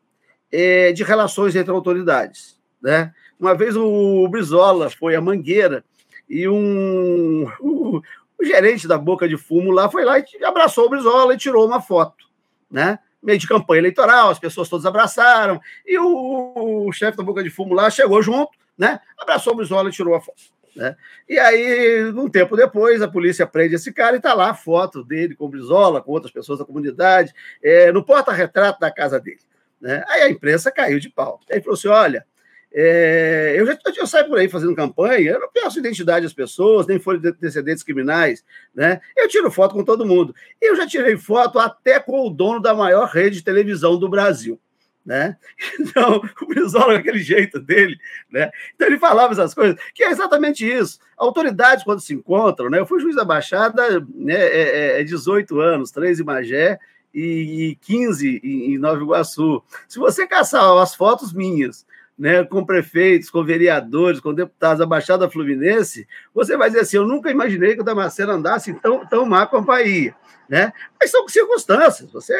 é, 0.50 0.92
de 0.94 1.04
relações 1.04 1.54
entre 1.54 1.70
autoridades. 1.70 2.58
Né? 2.80 3.12
Uma 3.38 3.54
vez 3.54 3.76
o 3.76 4.26
Brizola 4.28 4.88
foi 4.88 5.14
à 5.14 5.20
Mangueira 5.20 5.84
e 6.26 6.48
um, 6.48 7.44
o 7.60 8.02
gerente 8.42 8.88
da 8.88 8.96
Boca 8.96 9.28
de 9.28 9.36
Fumo 9.36 9.72
lá 9.72 9.90
foi 9.90 10.06
lá 10.06 10.18
e 10.18 10.24
abraçou 10.42 10.86
o 10.86 10.88
Brizola 10.88 11.34
e 11.34 11.38
tirou 11.38 11.66
uma 11.66 11.82
foto. 11.82 12.24
Né? 12.70 12.98
Meio 13.22 13.38
de 13.38 13.46
campanha 13.46 13.80
eleitoral, 13.80 14.30
as 14.30 14.38
pessoas 14.38 14.68
todas 14.68 14.86
abraçaram, 14.86 15.60
e 15.86 15.98
o, 15.98 16.86
o 16.86 16.92
chefe 16.92 17.16
da 17.16 17.22
Boca 17.22 17.42
de 17.42 17.50
Fumo 17.50 17.74
lá 17.74 17.90
chegou 17.90 18.22
junto, 18.22 18.50
né? 18.76 19.00
Abraçou 19.18 19.52
o 19.52 19.56
Brizola 19.56 19.88
e 19.88 19.92
tirou 19.92 20.14
a 20.14 20.20
foto. 20.20 20.40
Né? 20.74 20.96
E 21.28 21.38
aí, 21.38 22.04
um 22.12 22.28
tempo 22.28 22.56
depois, 22.56 23.02
a 23.02 23.08
polícia 23.08 23.46
prende 23.46 23.74
esse 23.74 23.92
cara 23.92 24.16
e 24.16 24.18
está 24.18 24.32
lá 24.32 24.50
a 24.50 24.54
foto 24.54 25.04
dele 25.04 25.34
com 25.34 25.46
o 25.46 25.48
Brizola, 25.48 26.00
com 26.00 26.12
outras 26.12 26.32
pessoas 26.32 26.58
da 26.58 26.64
comunidade, 26.64 27.34
é, 27.62 27.92
no 27.92 28.04
porta-retrato 28.04 28.80
da 28.80 28.90
casa 28.90 29.20
dele. 29.20 29.40
Né? 29.80 30.04
Aí 30.08 30.22
a 30.22 30.30
imprensa 30.30 30.70
caiu 30.70 31.00
de 31.00 31.08
pau. 31.08 31.40
Aí 31.50 31.60
falou 31.60 31.74
assim: 31.74 31.88
olha, 31.88 32.24
é, 32.72 33.54
eu 33.56 33.66
já 33.66 33.76
eu 33.96 34.06
saio 34.06 34.28
por 34.28 34.38
aí 34.38 34.48
fazendo 34.48 34.74
campanha, 34.76 35.32
eu 35.32 35.40
não 35.40 35.50
peço 35.50 35.78
identidade 35.78 36.24
das 36.24 36.32
pessoas, 36.32 36.86
nem 36.86 37.00
folha 37.00 37.18
de 37.18 37.28
antecedentes 37.28 37.82
criminais, 37.82 38.44
né? 38.74 39.00
Eu 39.16 39.28
tiro 39.28 39.50
foto 39.50 39.74
com 39.74 39.84
todo 39.84 40.06
mundo. 40.06 40.34
Eu 40.60 40.76
já 40.76 40.86
tirei 40.86 41.16
foto 41.16 41.58
até 41.58 41.98
com 41.98 42.26
o 42.26 42.30
dono 42.30 42.60
da 42.60 42.72
maior 42.72 43.08
rede 43.08 43.36
de 43.36 43.44
televisão 43.44 43.98
do 43.98 44.08
Brasil. 44.08 44.58
Né? 45.04 45.36
Então, 45.80 46.22
o 46.42 46.46
Brizola, 46.46 46.92
com 46.94 47.00
aquele 47.00 47.18
jeito 47.18 47.58
dele, 47.58 47.98
né? 48.30 48.50
Então, 48.74 48.86
ele 48.86 48.98
falava 48.98 49.32
essas 49.32 49.52
coisas, 49.52 49.76
que 49.92 50.04
é 50.04 50.10
exatamente 50.10 50.64
isso. 50.64 51.00
Autoridades, 51.16 51.82
quando 51.82 52.00
se 52.00 52.14
encontram, 52.14 52.70
né? 52.70 52.78
Eu 52.78 52.86
fui 52.86 53.00
juiz 53.00 53.16
da 53.16 53.24
Baixada 53.24 54.00
né, 54.14 54.34
é, 54.34 55.00
é 55.00 55.04
18 55.04 55.60
é 55.60 55.64
anos, 55.64 55.90
três 55.90 56.20
em 56.20 56.24
Magé 56.24 56.78
e 57.12 57.76
15 57.80 58.40
em 58.44 58.78
Nova 58.78 59.02
Iguaçu. 59.02 59.62
Se 59.88 59.98
você 59.98 60.26
caçar 60.26 60.64
as 60.78 60.94
fotos 60.94 61.32
minhas 61.32 61.84
né, 62.20 62.44
com 62.44 62.62
prefeitos, 62.62 63.30
com 63.30 63.42
vereadores, 63.42 64.20
com 64.20 64.34
deputados 64.34 64.80
da 64.80 64.84
Baixada 64.84 65.30
Fluminense, 65.30 66.06
você 66.34 66.54
vai 66.54 66.68
dizer 66.68 66.82
assim: 66.82 66.98
eu 66.98 67.06
nunca 67.06 67.30
imaginei 67.30 67.74
que 67.74 67.80
o 67.80 67.84
Damasceno 67.84 68.32
andasse 68.32 68.74
tão, 68.74 69.06
tão 69.06 69.24
má 69.24 69.46
companhia. 69.46 70.14
Né? 70.46 70.70
Mas 71.00 71.10
são 71.12 71.26
circunstâncias. 71.28 72.10
Você 72.12 72.34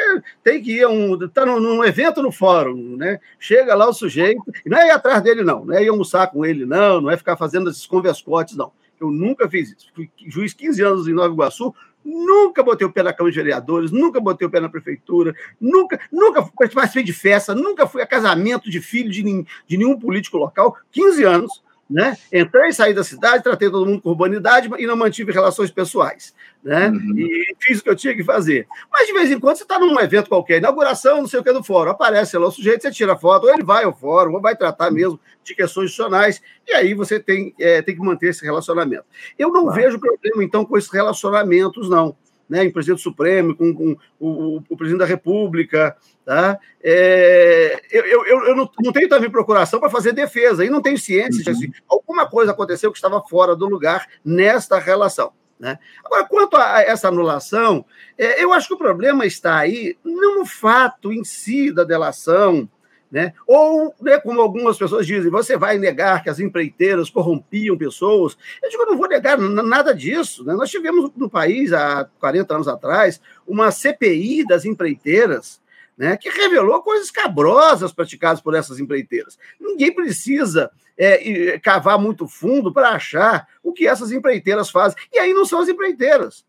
tem 0.45 0.61
que 0.61 0.73
ir 0.73 0.83
a 0.83 0.89
um. 0.91 1.25
Está 1.25 1.47
num, 1.47 1.59
num, 1.59 1.83
evento 1.83 2.21
no 2.21 2.31
fórum, 2.31 2.97
né? 2.97 3.21
Chega 3.39 3.75
lá 3.75 3.89
o 3.89 3.93
sujeito, 3.95 4.43
não 4.67 4.77
é 4.77 4.89
ir 4.89 4.91
atrás 4.91 5.23
dele, 5.23 5.43
não, 5.43 5.65
não 5.65 5.75
é 5.75 5.83
ir 5.83 5.89
almoçar 5.89 6.27
com 6.27 6.45
ele, 6.45 6.67
não, 6.67 7.01
não 7.01 7.11
é 7.11 7.17
ficar 7.17 7.37
fazendo 7.37 7.71
esses 7.71 7.87
converscotes, 7.87 8.57
não. 8.57 8.73
Eu 9.01 9.11
nunca 9.11 9.49
fiz 9.49 9.71
isso. 9.71 9.87
Fui 9.95 10.11
juiz 10.27 10.53
15 10.53 10.83
anos 10.83 11.09
em 11.09 11.15
Nova 11.15 11.33
Iguaçu, 11.33 11.75
nunca 12.05 12.63
botei 12.63 12.87
o 12.87 12.93
pé 12.93 13.03
na 13.03 13.13
Câmara 13.13 13.33
de 13.33 13.39
Vereadores, 13.39 13.91
nunca 13.91 14.21
botei 14.21 14.47
o 14.47 14.51
pé 14.51 14.61
na 14.61 14.69
Prefeitura, 14.69 15.35
nunca, 15.61 16.01
nunca 16.11 16.43
participei 16.43 17.03
de 17.03 17.13
festa, 17.13 17.55
nunca 17.55 17.87
fui 17.87 18.03
a 18.03 18.07
casamento 18.07 18.71
de 18.71 18.81
filho 18.81 19.11
de, 19.11 19.23
de 19.23 19.77
nenhum 19.77 19.99
político 19.99 20.37
local, 20.37 20.77
15 20.93 21.25
anos. 21.25 21.63
Né? 21.91 22.17
Entrei 22.33 22.69
e 22.69 22.73
saí 22.73 22.95
da 22.95 23.03
cidade, 23.03 23.43
tratei 23.43 23.69
todo 23.69 23.85
mundo 23.85 24.01
com 24.01 24.11
urbanidade 24.11 24.71
e 24.79 24.87
não 24.87 24.97
mantive 24.97 25.33
relações 25.33 25.73
pessoais. 25.73 26.33
Né? 26.63 26.89
Uhum. 26.89 27.19
E 27.19 27.57
fiz 27.59 27.81
o 27.81 27.83
que 27.83 27.91
eu 27.91 27.97
tinha 27.97 28.15
que 28.15 28.23
fazer. 28.23 28.69
Mas 28.93 29.09
de 29.09 29.13
vez 29.13 29.31
em 29.31 29.41
quando 29.41 29.57
você 29.57 29.65
está 29.65 29.77
num 29.77 29.99
evento 29.99 30.29
qualquer, 30.29 30.59
inauguração, 30.59 31.17
não 31.17 31.27
sei 31.27 31.41
o 31.41 31.43
que 31.43 31.53
do 31.53 31.65
fórum, 31.65 31.91
aparece 31.91 32.39
lá 32.39 32.47
o 32.47 32.53
sujeito, 32.53 32.83
você 32.83 32.93
tira 32.93 33.17
foto, 33.17 33.45
ou 33.45 33.53
ele 33.53 33.65
vai 33.65 33.83
ao 33.83 33.93
fórum, 33.93 34.35
ou 34.35 34.41
vai 34.41 34.55
tratar 34.55 34.93
mesmo 34.93 35.19
de 35.43 35.53
questões 35.53 35.87
institucionais, 35.87 36.41
e 36.69 36.73
aí 36.73 36.95
você 36.95 37.19
tem, 37.19 37.53
é, 37.59 37.83
tem 37.83 37.97
que 37.97 38.01
manter 38.01 38.29
esse 38.29 38.45
relacionamento. 38.45 39.05
Eu 39.37 39.51
não 39.51 39.65
claro. 39.65 39.81
vejo 39.81 39.99
problema, 39.99 40.45
então, 40.45 40.65
com 40.65 40.79
esses 40.79 40.91
relacionamentos, 40.93 41.91
não 41.91 42.15
né, 42.51 42.65
em 42.65 42.73
presidente 42.73 43.01
Supremo, 43.01 43.55
com, 43.55 43.73
com 43.73 43.97
o, 44.19 44.61
o, 44.69 44.77
presidente 44.77 44.99
da 44.99 45.07
República. 45.07 45.97
Tá? 46.25 46.59
É, 46.83 47.81
eu, 47.91 48.05
eu, 48.05 48.45
eu 48.47 48.57
não, 48.57 48.69
não, 48.81 48.93
tenho 48.93 49.09
também 49.09 49.31
procuração 49.31 49.79
para 49.79 49.89
fazer 49.89 50.13
defesa, 50.13 50.65
e 50.65 50.69
não 50.69 50.83
tenho 50.83 50.99
ciência 50.99 51.39
uhum. 51.39 51.45
de 51.45 51.51
assim, 51.51 51.73
alguma 51.89 52.29
coisa 52.29 52.51
aconteceu 52.51 52.91
que 52.91 52.99
estava 52.99 53.23
fora 53.23 53.55
do 53.55 53.67
lugar 53.67 54.07
nesta 54.25 54.81
relação. 54.81 55.33
Né? 55.61 55.79
Agora, 56.05 56.25
quanto 56.25 56.57
a 56.57 56.81
essa 56.81 57.07
anulação, 57.09 57.85
é, 58.19 58.43
eu 58.43 58.53
acho 58.53 58.67
que 58.67 58.75
o 58.75 58.79
problema 58.79 59.25
está 59.25 59.59
aí 59.59 59.97
não 60.05 60.41
no 60.41 60.47
fato 60.47 61.13
em 61.13 61.23
si 61.23 61.71
da 61.71 61.85
delação, 61.85 62.69
né? 63.11 63.33
Ou, 63.47 63.95
né, 64.01 64.19
como 64.21 64.41
algumas 64.41 64.79
pessoas 64.79 65.07
dizem, 65.07 65.31
você 65.31 65.57
vai 65.57 65.79
negar 65.79 66.23
que 66.23 66.31
as 66.31 66.39
empreiteiras 66.39 67.11
corrompiam 67.11 67.77
pessoas? 67.77 68.37
Eu 68.63 68.71
digo, 68.71 68.83
eu 68.83 68.87
não 68.87 68.97
vou 68.97 69.09
negar 69.09 69.37
nada 69.37 69.95
disso. 69.95 70.45
Né? 70.45 70.55
Nós 70.55 70.71
tivemos 70.71 71.11
no 71.17 71.29
país, 71.29 71.73
há 71.73 72.09
40 72.21 72.55
anos 72.55 72.69
atrás, 72.69 73.21
uma 73.47 73.71
CPI 73.71 74.47
das 74.47 74.65
empreiteiras, 74.65 75.61
né, 75.99 76.17
que 76.17 76.31
revelou 76.31 76.83
coisas 76.83 77.11
cabrosas 77.11 77.93
praticadas 77.93 78.41
por 78.41 78.55
essas 78.55 78.79
empreiteiras. 78.79 79.39
Ninguém 79.61 79.93
precisa 79.93 80.71
é, 80.97 81.59
cavar 81.59 81.99
muito 81.99 82.27
fundo 82.27 82.73
para 82.73 82.91
achar 82.91 83.47
o 83.63 83.73
que 83.73 83.87
essas 83.87 84.13
empreiteiras 84.13 84.71
fazem. 84.71 84.97
E 85.13 85.19
aí 85.19 85.35
não 85.35 85.45
são 85.45 85.59
as 85.59 85.69
empreiteiras. 85.69 86.45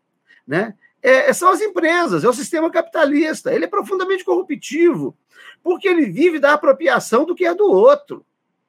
Né? 0.46 0.74
É, 1.02 1.32
são 1.32 1.50
as 1.50 1.60
empresas, 1.60 2.22
é 2.22 2.28
o 2.28 2.32
sistema 2.32 2.70
capitalista. 2.70 3.52
Ele 3.52 3.64
é 3.64 3.68
profundamente 3.68 4.24
corruptivo 4.24 5.16
porque 5.62 5.88
ele 5.88 6.06
vive 6.06 6.38
da 6.38 6.52
apropriação 6.52 7.24
do 7.24 7.34
que 7.34 7.44
é 7.44 7.54
do 7.54 7.70
outro. 7.70 8.26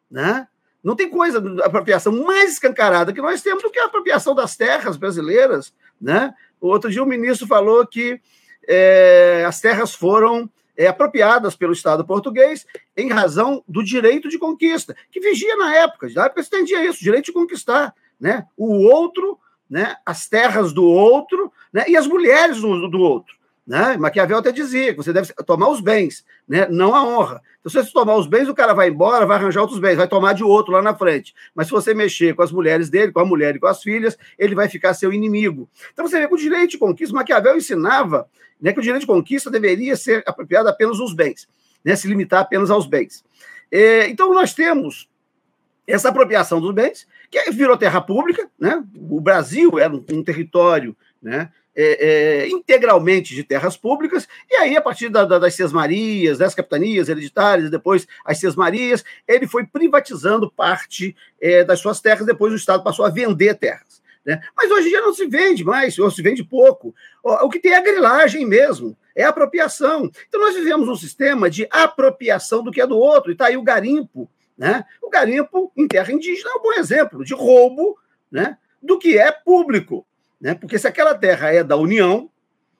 Né? 0.10 0.48
Não 0.84 0.96
tem 0.96 1.10
coisa 1.10 1.42
da 1.42 1.66
apropriação 1.66 2.13
mais 2.24 2.54
escancarada 2.54 3.13
que 3.13 3.22
nós 3.22 3.42
temos 3.42 3.63
do 3.63 3.72
que 3.72 3.80
a 3.80 3.86
apropriação 3.86 4.36
das 4.36 4.56
terras 4.56 4.96
brasileiras. 4.96 5.74
Né? 6.00 6.34
Outro 6.62 6.92
dia 6.92 7.04
o 7.04 7.08
ministro 7.08 7.48
falou 7.48 7.86
que 7.86 8.20
é, 8.68 9.44
as 9.48 9.60
terras 9.60 9.94
foram 9.94 10.50
é, 10.78 10.88
apropriadas 10.88 11.56
pelo 11.56 11.74
Estado 11.74 12.06
português 12.06 12.66
em 12.96 13.10
razão 13.10 13.63
do 13.68 13.84
direito 13.84 14.30
de 14.30 14.38
conquista, 14.38 14.96
que 15.12 15.20
vigia 15.20 15.56
na 15.58 15.75
época, 15.75 16.08
na 16.13 16.25
época 16.25 16.44
se 16.44 16.48
entendia 16.48 16.86
isso, 16.86 17.04
direito 17.04 17.25
de 17.25 17.34
conquistar. 17.34 17.94
Né? 18.20 18.46
O 18.56 18.86
outro, 18.88 19.38
né? 19.70 19.96
as 20.05 20.27
terras 20.27 20.74
do 20.74 20.84
outro 20.84 21.51
né? 21.72 21.86
e 21.88 21.98
as 21.98 22.08
mulheres 22.08 22.62
do, 22.62 22.88
do 22.88 23.00
outro. 23.00 23.36
Né? 23.65 23.96
Maquiavel 23.98 24.38
até 24.38 24.51
dizia 24.51 24.91
que 24.91 24.98
você 24.98 25.13
deve 25.13 25.32
tomar 25.46 25.70
os 25.70 25.79
bens, 25.79 26.25
né? 26.48 26.67
não 26.70 26.93
a 26.93 27.03
honra. 27.03 27.41
Então, 27.60 27.72
se 27.72 27.88
você 27.88 27.93
tomar 27.93 28.15
os 28.15 28.27
bens, 28.27 28.50
o 28.50 28.53
cara 28.53 28.74
vai 28.74 28.89
embora, 28.89 29.25
vai 29.25 29.38
arranjar 29.38 29.62
outros 29.62 29.79
bens, 29.79 29.96
vai 29.96 30.08
tomar 30.08 30.34
de 30.34 30.43
outro 30.43 30.74
lá 30.74 30.82
na 30.82 30.93
frente. 30.93 31.34
Mas 31.55 31.67
se 31.67 31.72
você 31.72 31.93
mexer 31.93 32.36
com 32.36 32.41
as 32.41 32.51
mulheres 32.51 32.89
dele, 32.89 33.13
com 33.13 33.22
a 33.22 33.25
mulher 33.25 33.55
e 33.55 33.60
com 33.60 33.67
as 33.67 33.82
filhas, 33.82 34.17
ele 34.38 34.53
vai 34.53 34.67
ficar 34.67 34.93
seu 34.93 35.13
inimigo. 35.13 35.70
Então 35.93 36.05
você 36.05 36.20
vê 36.20 36.27
que 36.27 36.34
o 36.34 36.38
direito 36.38 36.72
de 36.72 36.77
conquista, 36.77 37.15
Maquiavel 37.15 37.55
ensinava 37.55 38.27
né, 38.60 38.74
que 38.74 38.79
o 38.79 38.82
direito 38.82 39.01
de 39.01 39.08
conquista 39.08 39.50
deveria 39.50 39.96
ser 39.96 40.24
apropriado 40.27 40.67
apenas 40.67 41.00
aos 41.00 41.13
bens, 41.13 41.48
né, 41.86 41.96
se 41.96 42.08
limitar 42.08 42.41
apenas 42.41 42.70
aos 42.70 42.86
bens. 42.86 43.24
É, 43.72 44.08
então 44.08 44.34
nós 44.34 44.53
temos 44.53 45.10
essa 45.88 46.10
apropriação 46.10 46.62
dos 46.62 46.74
bens, 46.74 47.08
que 47.42 47.52
virou 47.52 47.78
terra 47.78 48.02
pública, 48.02 48.50
né? 48.60 48.84
O 49.10 49.20
Brasil 49.20 49.80
era 49.80 49.94
um, 49.94 50.04
um 50.12 50.24
território 50.24 50.96
né, 51.22 51.50
é, 51.75 52.44
é, 52.44 52.50
integralmente 52.50 53.34
de 53.34 53.44
terras 53.44 53.75
públicas, 53.75 54.28
e 54.50 54.56
aí, 54.56 54.78
a 54.78 54.82
partir 54.82 55.10
da, 55.10 55.24
da, 55.25 55.40
das 55.40 55.72
Marias, 55.72 56.38
das 56.38 56.54
capitanias 56.54 57.10
hereditárias, 57.10 57.72
depois 57.72 58.08
as 58.25 58.56
Marias, 58.56 59.04
ele 59.28 59.48
foi 59.48 59.66
privatizando 59.66 60.52
parte 60.52 61.16
é, 61.42 61.63
das 61.63 61.80
suas 61.80 62.00
terras, 62.00 62.25
depois 62.25 62.54
o 62.54 62.58
Estado 62.58 62.84
passou 62.84 63.06
a 63.06 63.10
vender 63.10 63.56
terras. 63.56 64.04
Né? 64.25 64.42
Mas 64.56 64.72
hoje 64.72 64.88
em 64.88 64.90
dia 64.92 65.02
não 65.02 65.13
se 65.13 65.25
vende 65.25 65.63
mais, 65.63 65.98
ou 65.98 66.12
se 66.12 66.22
vende 66.22 66.44
pouco. 66.44 66.94
O, 67.24 67.46
o 67.46 67.50
que 67.50 67.60
tem 67.60 67.74
é 67.74 67.78
a 67.78 67.84
grilagem 67.84 68.46
mesmo, 68.46 68.96
é 69.16 69.24
a 69.24 69.30
apropriação. 69.30 70.10
Então, 70.28 70.40
nós 70.40 70.56
vivemos 70.56 70.88
um 70.88 70.96
sistema 70.96 71.50
de 71.50 71.68
apropriação 71.70 72.63
do 72.63 72.72
que 72.72 72.82
é 72.82 72.88
do 72.88 72.98
outro, 72.98 73.32
e 73.32 73.34
está 73.34 73.48
aí 73.48 73.58
o 73.58 73.63
garimpo. 73.63 74.30
Né? 74.63 74.86
O 75.01 75.10
garimpo 75.10 75.74
em 75.75 75.86
terra 75.86 76.10
indígena 76.13 76.51
é 76.51 76.58
um 76.58 76.62
bom 76.62 76.72
exemplo 76.72 77.25
de 77.25 77.34
roubo 77.34 77.98
né, 78.32 78.58
do 78.82 78.98
que 78.98 79.17
é 79.17 79.29
público. 79.29 80.08
Né? 80.39 80.53
Porque 80.53 80.79
se 80.79 80.88
aquela 80.88 81.13
terra 81.13 81.53
é 81.53 81.62
da 81.62 81.75
União, 81.75 82.29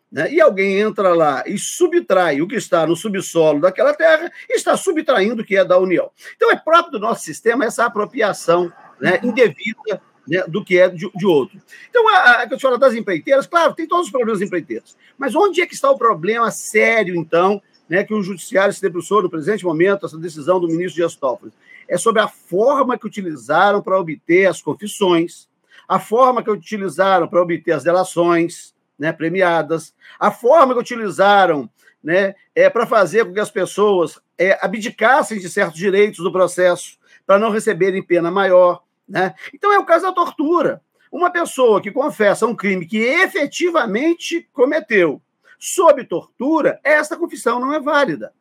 né, 0.10 0.32
e 0.32 0.40
alguém 0.40 0.80
entra 0.80 1.14
lá 1.14 1.44
e 1.46 1.58
subtrai 1.58 2.42
o 2.42 2.48
que 2.48 2.56
está 2.56 2.88
no 2.88 2.96
subsolo 2.96 3.60
daquela 3.60 3.94
terra, 3.94 4.32
está 4.50 4.78
subtraindo 4.78 5.42
o 5.42 5.46
que 5.46 5.58
é 5.58 5.66
da 5.66 5.78
União. 5.78 6.10
Então, 6.38 6.50
é 6.52 6.56
próprio 6.56 6.94
do 6.94 7.00
nosso 7.00 7.26
sistema 7.26 7.66
essa 7.66 7.84
apropriação 7.84 8.72
né, 9.02 9.20
indevida 9.22 10.02
né, 10.26 10.42
do 10.48 10.64
que 10.64 10.80
é 10.80 10.88
de, 10.88 11.12
de 11.14 11.26
outro. 11.26 11.60
Então, 11.90 12.08
a, 12.08 12.14
a, 12.14 12.42
a 12.44 12.78
das 12.78 12.94
empreiteiras, 12.94 13.46
claro, 13.46 13.74
tem 13.74 13.86
todos 13.86 14.06
os 14.06 14.12
problemas 14.12 14.40
das 14.40 14.48
empreiteiras, 14.48 14.96
mas 15.18 15.36
onde 15.36 15.60
é 15.60 15.68
que 15.68 15.74
está 15.74 15.92
o 15.92 15.98
problema 15.98 16.50
sério, 16.50 17.14
então, 17.14 17.62
né, 17.90 18.06
que 18.06 18.14
o 18.14 18.24
judiciário 18.24 18.74
se 18.74 18.82
debruçou 18.82 19.22
no 19.22 19.30
presente 19.30 19.66
momento, 19.66 20.06
essa 20.06 20.18
decisão 20.18 20.62
do 20.62 20.68
ministro 20.68 20.96
Dias 20.96 21.16
Toffoli? 21.18 21.52
É 21.94 21.98
sobre 22.00 22.24
a 22.24 22.28
forma 22.28 22.98
que 22.98 23.06
utilizaram 23.06 23.80
para 23.80 24.00
obter 24.00 24.48
as 24.48 24.60
confissões, 24.60 25.48
a 25.88 26.00
forma 26.00 26.42
que 26.42 26.50
utilizaram 26.50 27.28
para 27.28 27.40
obter 27.40 27.72
as 27.72 27.84
delações 27.84 28.74
né, 28.98 29.14
premiadas, 29.14 29.94
a 30.20 30.32
forma 30.32 30.74
que 30.74 30.80
utilizaram 30.80 31.70
né, 32.04 32.34
é, 32.56 32.68
para 32.68 32.88
fazer 32.88 33.26
com 33.26 33.34
que 33.34 33.40
as 33.40 33.52
pessoas 33.52 34.20
é, 34.40 34.58
abdicassem 34.66 35.38
de 35.38 35.48
certos 35.48 35.78
direitos 35.78 36.24
do 36.24 36.32
processo 36.32 36.98
para 37.28 37.38
não 37.38 37.52
receberem 37.52 38.02
pena 38.02 38.32
maior. 38.32 38.82
Né? 39.08 39.36
Então 39.54 39.72
é 39.72 39.78
o 39.78 39.86
caso 39.86 40.06
da 40.06 40.12
tortura. 40.12 40.82
Uma 41.12 41.30
pessoa 41.30 41.80
que 41.80 41.92
confessa 41.92 42.48
um 42.48 42.56
crime 42.56 42.88
que 42.88 42.98
efetivamente 42.98 44.50
cometeu 44.52 45.22
sob 45.60 46.04
tortura, 46.06 46.80
essa 46.84 47.16
confissão 47.16 47.60
não 47.60 47.72
é 47.72 47.80
válida. 47.80 48.34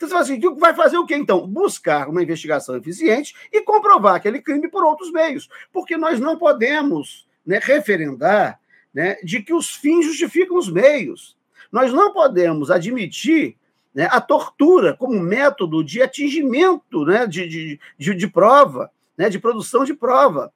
Então 0.00 0.08
você 0.08 0.14
fala 0.14 0.22
assim, 0.22 0.58
vai 0.58 0.74
fazer 0.74 0.96
o 0.96 1.04
quê 1.04 1.14
então? 1.14 1.46
Buscar 1.46 2.08
uma 2.08 2.22
investigação 2.22 2.74
eficiente 2.74 3.34
e 3.52 3.60
comprovar 3.60 4.14
aquele 4.14 4.40
crime 4.40 4.66
por 4.66 4.82
outros 4.82 5.12
meios. 5.12 5.46
Porque 5.70 5.94
nós 5.94 6.18
não 6.18 6.38
podemos 6.38 7.28
né, 7.44 7.60
referendar 7.62 8.58
né, 8.94 9.16
de 9.22 9.42
que 9.42 9.52
os 9.52 9.76
fins 9.76 10.06
justificam 10.06 10.56
os 10.56 10.70
meios. 10.70 11.36
Nós 11.70 11.92
não 11.92 12.14
podemos 12.14 12.70
admitir 12.70 13.58
né, 13.94 14.08
a 14.10 14.22
tortura 14.22 14.96
como 14.96 15.20
método 15.20 15.84
de 15.84 16.00
atingimento 16.00 17.04
né, 17.04 17.26
de, 17.26 17.46
de, 17.46 17.80
de, 17.98 18.14
de 18.14 18.26
prova, 18.26 18.90
né, 19.18 19.28
de 19.28 19.38
produção 19.38 19.84
de 19.84 19.92
prova. 19.92 20.50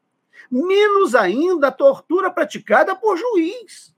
Menos 0.51 1.15
ainda 1.15 1.69
a 1.69 1.73
tortura 1.73 2.31
praticada 2.31 2.97
por 2.97 3.19
juiz. 3.19 3.95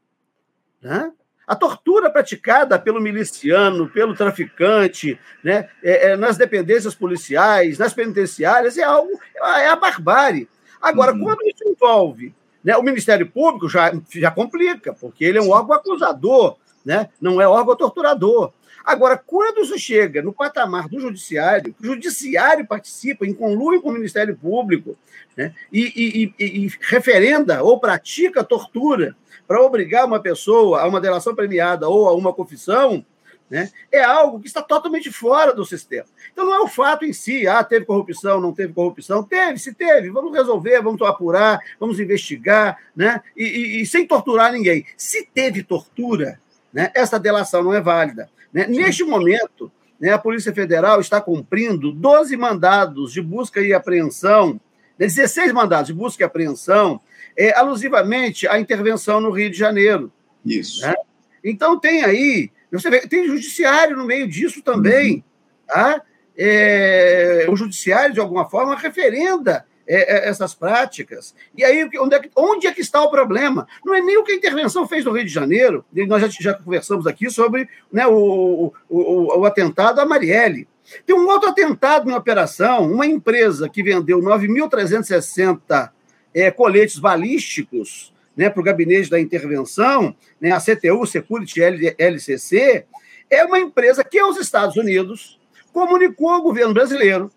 Né? 0.83 1.13
A 1.47 1.55
tortura 1.55 2.11
praticada 2.11 2.79
pelo 2.79 3.01
miliciano, 3.01 3.89
pelo 3.89 4.15
traficante, 4.15 5.19
né, 5.45 5.69
é, 5.83 6.11
é, 6.11 6.17
nas 6.17 6.37
dependências 6.37 6.95
policiais, 6.95 7.79
nas 7.79 7.95
penitenciárias, 7.95 8.77
é 8.77 8.83
algo, 8.83 9.21
é 9.37 9.69
a 9.69 9.77
barbárie. 9.77 10.49
Agora, 10.81 11.13
uhum. 11.13 11.23
quando 11.23 11.43
isso 11.43 11.63
envolve 11.65 12.35
né, 12.65 12.77
o 12.77 12.83
Ministério 12.83 13.31
Público, 13.31 13.69
já, 13.69 13.93
já 14.11 14.31
complica, 14.31 14.93
porque 14.93 15.25
ele 15.25 15.39
é 15.39 15.43
um 15.43 15.51
órgão 15.51 15.77
acusador, 15.77 16.57
né, 16.87 17.09
não 17.21 17.41
é 17.41 17.49
órgão 17.49 17.75
torturador. 17.75 18.53
Agora, 18.85 19.19
quando 19.19 19.63
isso 19.63 19.77
chega 19.77 20.23
no 20.23 20.33
patamar 20.33 20.89
do 20.89 21.01
judiciário, 21.01 21.75
o 21.81 21.85
judiciário 21.85 22.65
participa 22.65 23.27
em 23.27 23.35
conluio 23.35 23.83
com 23.83 23.89
o 23.89 23.93
Ministério 23.93 24.37
Público 24.37 24.97
né, 25.37 25.53
e, 25.73 26.33
e, 26.39 26.45
e, 26.45 26.67
e 26.67 26.73
referenda 26.83 27.65
ou 27.65 27.81
pratica 27.81 28.45
tortura 28.45 29.17
para 29.49 29.61
obrigar 29.61 30.07
uma 30.07 30.21
pessoa 30.21 30.81
a 30.81 30.87
uma 30.87 31.01
delação 31.01 31.35
premiada 31.35 31.89
ou 31.89 32.09
a 32.09 32.15
uma 32.15 32.33
confissão, 32.33 33.05
né, 33.51 33.71
é 33.91 34.03
algo 34.03 34.39
que 34.39 34.47
está 34.47 34.63
totalmente 34.63 35.11
fora 35.11 35.53
do 35.53 35.65
sistema. 35.65 36.07
Então, 36.33 36.47
não 36.47 36.55
é 36.55 36.61
o 36.61 36.69
fato 36.69 37.05
em 37.05 37.13
si, 37.13 37.47
ah, 37.49 37.65
teve 37.65 37.85
corrupção, 37.85 38.41
não 38.41 38.53
teve 38.53 38.73
corrupção. 38.73 39.23
Teve, 39.23 39.59
se 39.59 39.75
teve, 39.75 40.11
vamos 40.11 40.33
resolver, 40.33 40.81
vamos 40.81 41.03
apurar, 41.03 41.59
vamos 41.81 41.99
investigar, 41.99 42.79
né, 42.95 43.21
e, 43.37 43.45
e, 43.45 43.83
e 43.83 43.87
sem 43.87 44.07
torturar 44.07 44.53
ninguém. 44.53 44.87
Se 44.97 45.27
teve 45.27 45.65
tortura, 45.65 46.41
né, 46.77 46.91
essa 46.95 47.19
delação 47.19 47.63
não 47.63 47.73
é 47.73 47.81
válida. 47.81 48.29
Né? 48.53 48.67
Neste 48.67 49.03
momento, 49.03 49.73
né, 49.99 50.13
a 50.13 50.19
Polícia 50.19 50.53
Federal 50.53 51.01
está 51.01 51.23
cumprindo 51.23 51.91
12 51.91 52.37
mandados 52.37 53.15
de 53.15 53.23
busca 53.23 53.63
e 53.63 53.73
apreensão, 53.73 54.61
16 54.99 55.53
mandados 55.53 55.87
de 55.87 55.95
busca 55.95 56.23
e 56.23 56.27
apreensão, 56.27 57.01
é, 57.35 57.57
alusivamente 57.57 58.47
à 58.47 58.61
intervenção 58.61 59.23
no 59.23 59.31
Rio 59.31 59.51
de 59.51 59.57
Janeiro. 59.57 60.13
Isso. 60.45 60.83
Né? 60.83 60.95
Então, 61.43 61.81
tem 61.81 62.05
aí 62.05 62.51
você 62.71 62.91
vê, 62.91 63.01
tem 63.07 63.27
judiciário 63.27 63.97
no 63.97 64.05
meio 64.05 64.29
disso 64.29 64.61
também. 64.61 65.15
Uhum. 65.15 65.23
Tá? 65.67 66.03
É, 66.37 67.47
o 67.49 67.57
judiciário, 67.57 68.13
de 68.13 68.21
alguma 68.21 68.51
forma, 68.51 68.77
referenda 68.77 69.65
é, 69.87 70.17
é, 70.17 70.29
essas 70.29 70.55
práticas. 70.55 71.35
E 71.57 71.65
aí, 71.65 71.89
onde 72.01 72.15
é, 72.15 72.19
que, 72.19 72.31
onde 72.35 72.67
é 72.67 72.73
que 72.73 72.81
está 72.81 73.03
o 73.03 73.11
problema? 73.11 73.67
Não 73.85 73.95
é 73.95 74.01
nem 74.01 74.19
o 74.19 74.25
que 74.25 74.33
a 74.33 74.37
intervenção 74.37 74.87
fez 74.87 75.05
no 75.05 75.13
Rio 75.13 75.25
de 75.25 75.33
Janeiro, 75.33 75.85
nós 76.09 76.21
já, 76.23 76.29
já 76.29 76.55
conversamos 76.55 77.07
aqui 77.07 77.31
sobre 77.31 77.69
né, 77.93 78.07
o, 78.07 78.73
o, 78.89 79.39
o, 79.39 79.45
atentado 79.45 80.01
a 80.01 80.07
Marielle. 80.07 80.67
Tem 81.05 81.15
um 81.15 81.29
outro 81.29 81.49
atentado 81.49 82.11
em 82.11 82.15
operação, 82.15 82.91
uma 82.91 83.07
empresa 83.07 83.69
que 83.69 83.83
vendeu 83.83 84.21
9.360 84.21 85.91
é, 86.35 86.51
coletes 86.51 86.99
balísticos 86.99 88.13
né, 88.37 88.51
para 88.51 88.61
o 88.61 88.65
gabinete 88.65 89.09
da 89.09 89.19
intervenção, 89.19 90.15
né, 90.41 90.51
a 90.53 90.61
CTU, 90.61 91.07
Security 91.07 91.61
LCC, 91.97 92.85
é 93.31 93.45
uma 93.45 93.59
empresa 93.59 94.05
que 94.05 94.23
os 94.23 94.37
Estados 94.37 94.77
Unidos 94.77 95.41
comunicou 95.73 96.31
ao 96.31 96.43
governo 96.43 96.75
brasileiro 96.75 97.31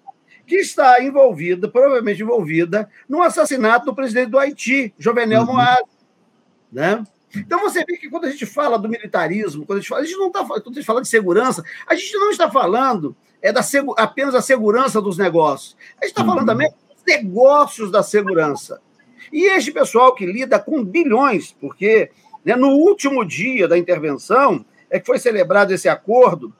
que 0.49 0.55
está 0.55 1.01
envolvida, 1.03 1.67
provavelmente 1.67 2.23
envolvida, 2.23 2.89
no 3.07 3.21
assassinato 3.21 3.85
do 3.85 3.93
presidente 3.93 4.31
do 4.31 4.39
Haiti, 4.39 4.91
Jovenel 4.97 5.41
uhum. 5.41 5.53
Moaz. 5.53 5.83
Né? 6.71 7.03
Então 7.35 7.59
você 7.59 7.85
vê 7.85 7.95
que 7.97 8.09
quando 8.09 8.25
a 8.25 8.31
gente 8.31 8.47
fala 8.47 8.79
do 8.79 8.89
militarismo, 8.89 9.63
quando 9.63 9.77
a 9.77 9.81
gente 9.81 9.89
fala, 9.89 10.01
a 10.01 10.05
gente 10.05 10.17
não 10.17 10.27
está 10.27 10.43
quando 10.43 10.71
a 10.71 10.73
gente 10.73 10.85
fala 10.85 11.01
de 11.03 11.07
segurança, 11.07 11.63
a 11.85 11.93
gente 11.93 12.13
não 12.15 12.31
está 12.31 12.49
falando 12.49 13.15
é 13.41 13.53
da 13.53 13.61
apenas 13.97 14.33
da 14.33 14.41
segurança 14.41 14.99
dos 14.99 15.17
negócios. 15.17 15.77
A 16.01 16.05
gente 16.05 16.13
está 16.13 16.25
falando 16.25 16.39
uhum. 16.39 16.45
também 16.47 16.69
dos 16.69 17.03
negócios 17.05 17.91
da 17.91 18.01
segurança. 18.01 18.81
E 19.31 19.45
este 19.45 19.71
pessoal 19.71 20.15
que 20.15 20.25
lida 20.25 20.57
com 20.57 20.83
bilhões, 20.83 21.55
porque 21.61 22.09
né, 22.43 22.55
no 22.55 22.69
último 22.69 23.23
dia 23.23 23.67
da 23.67 23.77
intervenção 23.77 24.65
é 24.89 24.99
que 24.99 25.05
foi 25.05 25.19
celebrado 25.19 25.71
esse 25.71 25.87
acordo, 25.87 26.51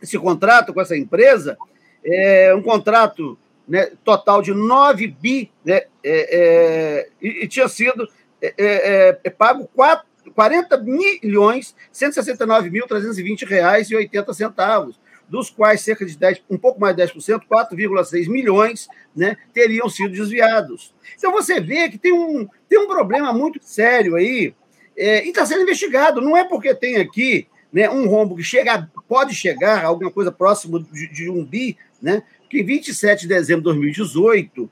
esse 0.00 0.16
contrato 0.16 0.72
com 0.72 0.80
essa 0.80 0.96
empresa, 0.96 1.58
é 2.06 2.54
um 2.54 2.62
contrato 2.62 3.38
né, 3.68 3.90
total 4.04 4.40
de 4.40 4.54
9 4.54 5.08
bi, 5.08 5.50
né, 5.64 5.82
é, 6.04 6.04
é, 6.04 7.08
e, 7.20 7.44
e, 7.44 7.48
tinha 7.48 7.68
sido 7.68 8.08
é, 8.40 9.18
é, 9.24 9.30
pago 9.30 9.68
4, 9.74 10.06
40 10.34 10.78
milhões 10.78 11.74
169 11.90 12.70
mil 12.70 12.86
320 12.86 13.44
reais 13.44 13.90
e 13.90 13.96
80 13.96 14.32
centavos 14.34 15.00
dos 15.28 15.50
quais 15.50 15.80
cerca 15.80 16.06
de 16.06 16.16
10, 16.16 16.42
um 16.48 16.56
pouco 16.56 16.80
mais 16.80 16.94
de 16.94 17.02
10%, 17.02 17.40
4,6 17.50 18.28
milhões, 18.28 18.86
né, 19.14 19.36
teriam 19.52 19.88
sido 19.88 20.12
desviados. 20.12 20.94
Então 21.18 21.32
você 21.32 21.60
vê 21.60 21.88
que 21.88 21.98
tem 21.98 22.12
um, 22.12 22.46
tem 22.68 22.78
um 22.78 22.86
problema 22.86 23.32
muito 23.32 23.58
sério 23.60 24.14
aí, 24.14 24.54
e 24.96 25.28
está 25.28 25.44
sendo 25.44 25.62
investigado. 25.62 26.20
Não 26.20 26.36
é 26.36 26.44
porque 26.44 26.72
tem 26.74 26.96
aqui 26.96 27.48
né, 27.72 27.90
um 27.90 28.08
rombo 28.08 28.36
que 28.36 28.42
chega, 28.42 28.90
pode 29.08 29.34
chegar 29.34 29.84
a 29.84 29.88
alguma 29.88 30.10
coisa 30.10 30.32
próximo 30.32 30.80
de, 30.80 31.08
de 31.08 31.28
um 31.28 31.44
bi, 31.44 31.76
né, 32.06 32.22
que 32.48 32.60
em 32.60 32.64
27 32.64 33.22
de 33.22 33.28
dezembro 33.28 33.62
de 33.62 33.64
2018, 33.64 34.70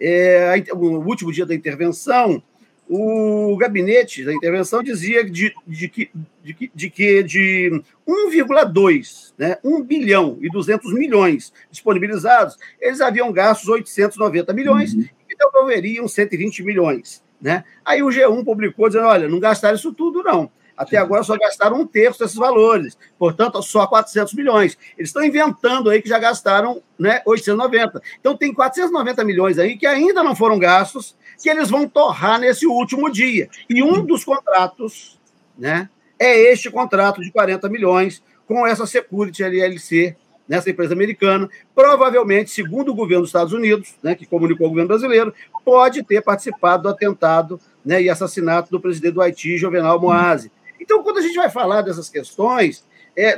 é, 0.00 0.62
o 0.72 1.00
último 1.04 1.32
dia 1.32 1.44
da 1.44 1.52
intervenção, 1.52 2.40
o 2.88 3.56
gabinete 3.56 4.24
da 4.24 4.32
intervenção 4.32 4.84
dizia 4.84 5.28
de, 5.28 5.52
de, 5.66 5.88
que, 5.88 6.08
de, 6.44 6.70
de 6.72 6.88
que 6.88 7.24
de 7.24 7.82
1,2, 8.06 9.34
né, 9.36 9.58
1 9.64 9.82
bilhão 9.82 10.38
e 10.40 10.48
200 10.48 10.94
milhões 10.94 11.52
disponibilizados, 11.72 12.56
eles 12.80 13.00
haviam 13.00 13.32
gastos 13.32 13.68
890 13.68 14.52
milhões 14.52 14.94
uhum. 14.94 15.04
e 15.28 15.36
devolveriam 15.36 16.06
120 16.06 16.62
milhões. 16.62 17.20
Né? 17.40 17.64
Aí 17.84 18.00
o 18.00 18.06
G1 18.06 18.44
publicou 18.44 18.86
dizendo: 18.86 19.08
olha, 19.08 19.28
não 19.28 19.40
gastaram 19.40 19.74
isso 19.74 19.92
tudo, 19.92 20.22
não. 20.22 20.48
Até 20.76 20.98
agora 20.98 21.22
só 21.22 21.36
gastaram 21.36 21.80
um 21.80 21.86
terço 21.86 22.18
desses 22.20 22.36
valores, 22.36 22.98
portanto, 23.18 23.62
só 23.62 23.86
400 23.86 24.34
milhões. 24.34 24.76
Eles 24.98 25.08
estão 25.08 25.24
inventando 25.24 25.88
aí 25.88 26.02
que 26.02 26.08
já 26.08 26.18
gastaram 26.18 26.82
né, 26.98 27.22
890. 27.24 28.02
Então, 28.20 28.36
tem 28.36 28.52
490 28.52 29.24
milhões 29.24 29.58
aí 29.58 29.76
que 29.76 29.86
ainda 29.86 30.22
não 30.22 30.36
foram 30.36 30.58
gastos, 30.58 31.16
que 31.42 31.48
eles 31.48 31.70
vão 31.70 31.88
torrar 31.88 32.38
nesse 32.38 32.66
último 32.66 33.10
dia. 33.10 33.48
E 33.70 33.82
um 33.82 34.04
dos 34.04 34.24
contratos 34.24 35.18
né, 35.56 35.88
é 36.18 36.52
este 36.52 36.70
contrato 36.70 37.20
de 37.20 37.30
40 37.30 37.68
milhões 37.68 38.22
com 38.46 38.66
essa 38.66 38.86
Security 38.86 39.42
LLC, 39.42 40.16
nessa 40.48 40.70
empresa 40.70 40.94
americana, 40.94 41.48
provavelmente, 41.74 42.50
segundo 42.50 42.92
o 42.92 42.94
governo 42.94 43.22
dos 43.22 43.30
Estados 43.30 43.52
Unidos, 43.52 43.94
né, 44.02 44.14
que 44.14 44.24
comunicou 44.24 44.64
ao 44.66 44.70
governo 44.70 44.88
brasileiro, 44.88 45.34
pode 45.64 46.02
ter 46.04 46.22
participado 46.22 46.84
do 46.84 46.88
atentado 46.88 47.60
né, 47.84 48.00
e 48.00 48.08
assassinato 48.08 48.70
do 48.70 48.80
presidente 48.80 49.14
do 49.14 49.22
Haiti, 49.22 49.56
Jovenal 49.58 50.00
Moase. 50.00 50.52
Então, 50.80 51.02
quando 51.02 51.18
a 51.18 51.22
gente 51.22 51.36
vai 51.36 51.50
falar 51.50 51.82
dessas 51.82 52.08
questões, 52.08 52.84
é, 53.16 53.36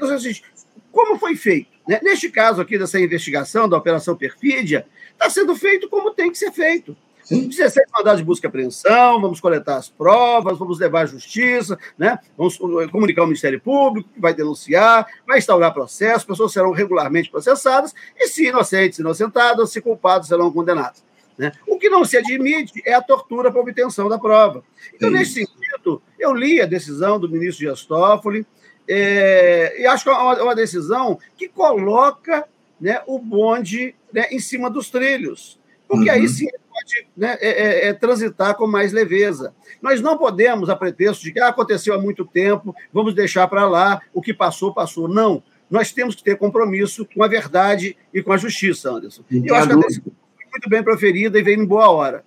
como 0.91 1.19
foi 1.19 1.37
feito? 1.37 1.71
Né? 1.87 2.01
Neste 2.03 2.29
caso 2.31 2.61
aqui, 2.61 2.79
dessa 2.79 3.01
investigação 3.01 3.69
da 3.69 3.77
Operação 3.77 4.17
Perfídia, 4.17 4.87
está 5.13 5.31
sendo 5.31 5.55
feito 5.55 5.89
como 5.89 6.13
tem 6.13 6.31
que 6.31 6.39
ser 6.39 6.53
feito. 6.53 6.97
Sim. 7.29 7.47
16 7.47 7.87
mandados 7.95 8.21
de 8.21 8.25
busca 8.25 8.47
e 8.47 8.49
apreensão, 8.49 9.21
vamos 9.21 9.39
coletar 9.39 9.77
as 9.77 9.91
provas, 9.91 10.59
vamos 10.59 10.79
levar 10.79 11.03
à 11.03 11.07
justiça, 11.07 11.79
né? 11.99 12.19
vamos 12.39 12.57
comunicar 12.57 13.21
ao 13.21 13.27
Ministério 13.27 13.61
Público, 13.61 14.09
que 14.15 14.21
vai 14.21 14.33
denunciar, 14.33 15.07
vai 15.27 15.37
instaurar 15.37 15.75
processo, 15.75 16.27
pessoas 16.27 16.55
serão 16.55 16.71
regularmente 16.71 17.31
processadas, 17.31 17.95
e 18.17 18.29
se 18.29 18.47
inocentes, 18.47 18.99
inocentadas, 18.99 19.71
se 19.71 19.83
culpados, 19.83 20.29
serão 20.29 20.51
condenados. 20.51 21.05
Né? 21.39 21.53
O 21.67 21.79
que 21.79 21.89
não 21.89 22.05
se 22.05 22.17
admite 22.17 22.83
é 22.85 22.93
a 22.93 23.01
tortura 23.01 23.51
para 23.51 23.61
obtenção 23.61 24.09
da 24.09 24.19
prova. 24.19 24.65
Então, 24.93 25.09
Sim. 25.09 25.15
nesse 25.15 25.33
sentido, 25.35 26.03
eu 26.19 26.35
li 26.35 26.61
a 26.61 26.67
decisão 26.67 27.19
do 27.19 27.29
ministro 27.29 27.65
Dias 27.65 27.85
Toffoli, 27.85 28.45
é, 28.89 29.83
e 29.83 29.87
acho 29.87 30.05
que 30.05 30.11
é 30.11 30.13
uma, 30.15 30.43
uma, 30.43 30.55
decisão 30.55 31.19
que 31.37 31.47
coloca 31.47 32.49
né, 32.81 33.03
o 33.07 33.19
bonde 33.19 33.95
né, 34.13 34.27
em 34.31 34.41
cima 34.41 34.71
dos 34.71 34.89
trilhos, 34.89 35.61
porque 35.87 36.09
uhum. 36.09 36.17
aí 36.17 36.29
sim 36.29 36.49
pode 36.79 37.07
né, 37.17 37.37
é, 37.41 37.49
é, 37.49 37.89
é, 37.89 37.93
transitar 37.93 38.55
com 38.55 38.67
mais 38.67 38.93
leveza. 38.93 39.55
Nós 39.83 40.01
não 40.01 40.17
podemos, 40.17 40.71
a 40.71 40.77
pretexto 40.77 41.23
de 41.23 41.33
que 41.33 41.41
ah, 41.41 41.49
aconteceu 41.49 41.95
há 41.95 41.99
muito 41.99 42.25
tempo, 42.25 42.75
vamos 42.93 43.15
deixar 43.15 43.47
para 43.47 43.69
lá, 43.69 44.01
o 44.15 44.23
que 44.23 44.33
passou, 44.33 44.73
passou. 44.73 45.07
Não. 45.07 45.43
Nós 45.71 45.93
temos 45.93 46.15
que 46.15 46.23
ter 46.23 46.37
compromisso 46.39 47.07
com 47.15 47.23
a 47.23 47.29
verdade 47.29 47.97
e 48.13 48.23
com 48.23 48.33
a 48.33 48.39
justiça, 48.39 48.91
Anderson. 48.91 49.23
eu 49.31 49.55
acho 49.55 49.69
que 49.69 49.75
a 49.75 49.77
decisão 49.77 50.13
muito 50.59 50.69
bem 50.69 50.83
proferida 50.83 51.39
e 51.39 51.43
veio 51.43 51.63
em 51.63 51.65
boa 51.65 51.89
hora. 51.91 52.25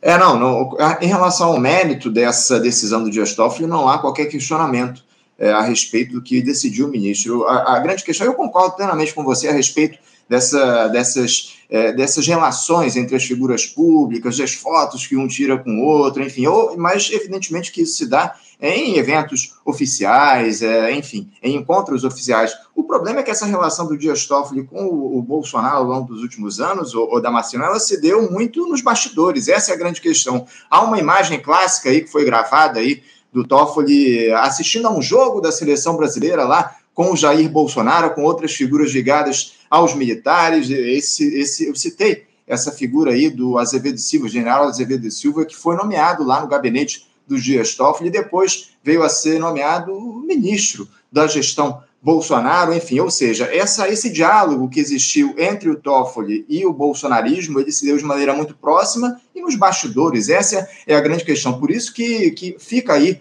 É, 0.00 0.16
não, 0.16 0.38
não, 0.38 0.76
em 1.00 1.06
relação 1.06 1.52
ao 1.52 1.60
mérito 1.60 2.10
dessa 2.10 2.58
decisão 2.58 3.02
do 3.02 3.10
Dias 3.10 3.34
Toffoli, 3.34 3.68
não 3.68 3.88
há 3.88 3.98
qualquer 3.98 4.26
questionamento 4.26 5.04
é, 5.38 5.50
a 5.50 5.62
respeito 5.62 6.12
do 6.12 6.22
que 6.22 6.40
decidiu 6.42 6.86
o 6.86 6.90
ministro. 6.90 7.44
A, 7.46 7.76
a, 7.76 7.78
grande 7.80 8.02
questão, 8.02 8.26
eu 8.26 8.34
concordo 8.34 8.76
plenamente 8.76 9.14
com 9.14 9.22
você 9.24 9.48
a 9.48 9.52
respeito 9.52 9.98
dessa, 10.28 10.88
dessas, 10.88 11.58
é, 11.68 11.92
dessas 11.92 12.26
relações 12.26 12.96
entre 12.96 13.16
as 13.16 13.24
figuras 13.24 13.66
públicas, 13.66 14.36
das 14.36 14.52
fotos 14.54 15.06
que 15.06 15.16
um 15.16 15.28
tira 15.28 15.58
com 15.58 15.78
o 15.78 15.84
outro, 15.84 16.22
enfim, 16.22 16.46
ou, 16.46 16.76
mas 16.76 17.10
evidentemente 17.12 17.72
que 17.72 17.82
isso 17.82 17.96
se 17.96 18.06
dá 18.06 18.34
em 18.60 18.96
eventos 18.96 19.54
oficiais, 19.64 20.62
é, 20.62 20.92
enfim, 20.92 21.28
em 21.42 21.56
encontros 21.56 22.04
oficiais. 22.04 22.52
O 22.76 22.84
problema 22.84 23.18
é 23.18 23.22
que 23.24 23.30
essa 23.30 23.44
relação 23.44 23.86
do 23.88 23.98
Dias 23.98 24.24
Toffoli 24.24 24.62
com 24.62 24.84
o, 24.84 25.18
o 25.18 25.22
Bolsonaro 25.22 25.78
ao 25.78 25.84
longo 25.84 26.06
dos 26.06 26.22
últimos 26.22 26.60
anos, 26.60 26.94
ou, 26.94 27.10
ou 27.10 27.20
da 27.20 27.30
Marcina, 27.30 27.64
ela 27.64 27.80
se 27.80 28.00
deu 28.00 28.30
muito 28.30 28.64
nos 28.68 28.80
bastidores. 28.80 29.48
Essa 29.48 29.72
é 29.72 29.74
a 29.74 29.78
grande 29.78 30.00
questão. 30.00 30.46
Há 30.70 30.80
uma 30.82 30.98
imagem 30.98 31.40
clássica 31.40 31.90
aí 31.90 32.02
que 32.02 32.10
foi 32.10 32.24
gravada 32.24 32.78
aí 32.78 33.02
do 33.32 33.44
Toffoli 33.44 34.30
assistindo 34.32 34.86
a 34.86 34.92
um 34.92 35.02
jogo 35.02 35.40
da 35.40 35.50
seleção 35.50 35.96
brasileira 35.96 36.44
lá 36.44 36.76
com 36.94 37.10
o 37.10 37.16
Jair 37.16 37.48
Bolsonaro, 37.48 38.14
com 38.14 38.22
outras 38.22 38.52
figuras 38.52 38.92
ligadas 38.92 39.54
aos 39.72 39.94
militares. 39.94 40.68
Esse, 40.68 41.34
esse, 41.34 41.66
eu 41.66 41.74
citei 41.74 42.26
essa 42.46 42.70
figura 42.70 43.12
aí 43.12 43.30
do 43.30 43.56
Azevedo 43.56 43.96
Silva, 43.96 44.28
general 44.28 44.64
Azevedo 44.64 45.10
Silva, 45.10 45.46
que 45.46 45.56
foi 45.56 45.74
nomeado 45.76 46.22
lá 46.22 46.42
no 46.42 46.46
gabinete 46.46 47.06
do 47.26 47.40
Dias 47.40 47.74
Toffoli 47.74 48.10
e 48.10 48.12
depois 48.12 48.72
veio 48.84 49.02
a 49.02 49.08
ser 49.08 49.40
nomeado 49.40 49.94
ministro 50.26 50.86
da 51.10 51.26
gestão 51.26 51.82
Bolsonaro, 52.02 52.74
enfim, 52.74 53.00
ou 53.00 53.10
seja, 53.10 53.44
essa, 53.46 53.88
esse 53.88 54.10
diálogo 54.10 54.68
que 54.68 54.80
existiu 54.80 55.34
entre 55.38 55.70
o 55.70 55.76
Toffoli 55.76 56.44
e 56.48 56.66
o 56.66 56.72
bolsonarismo, 56.72 57.60
ele 57.60 57.70
se 57.70 57.86
deu 57.86 57.96
de 57.96 58.04
maneira 58.04 58.34
muito 58.34 58.56
próxima 58.56 59.20
e 59.34 59.40
nos 59.40 59.54
bastidores, 59.54 60.28
essa 60.28 60.68
é 60.84 60.96
a 60.96 61.00
grande 61.00 61.24
questão, 61.24 61.60
por 61.60 61.70
isso 61.70 61.94
que, 61.94 62.32
que 62.32 62.56
fica 62.58 62.94
aí, 62.94 63.20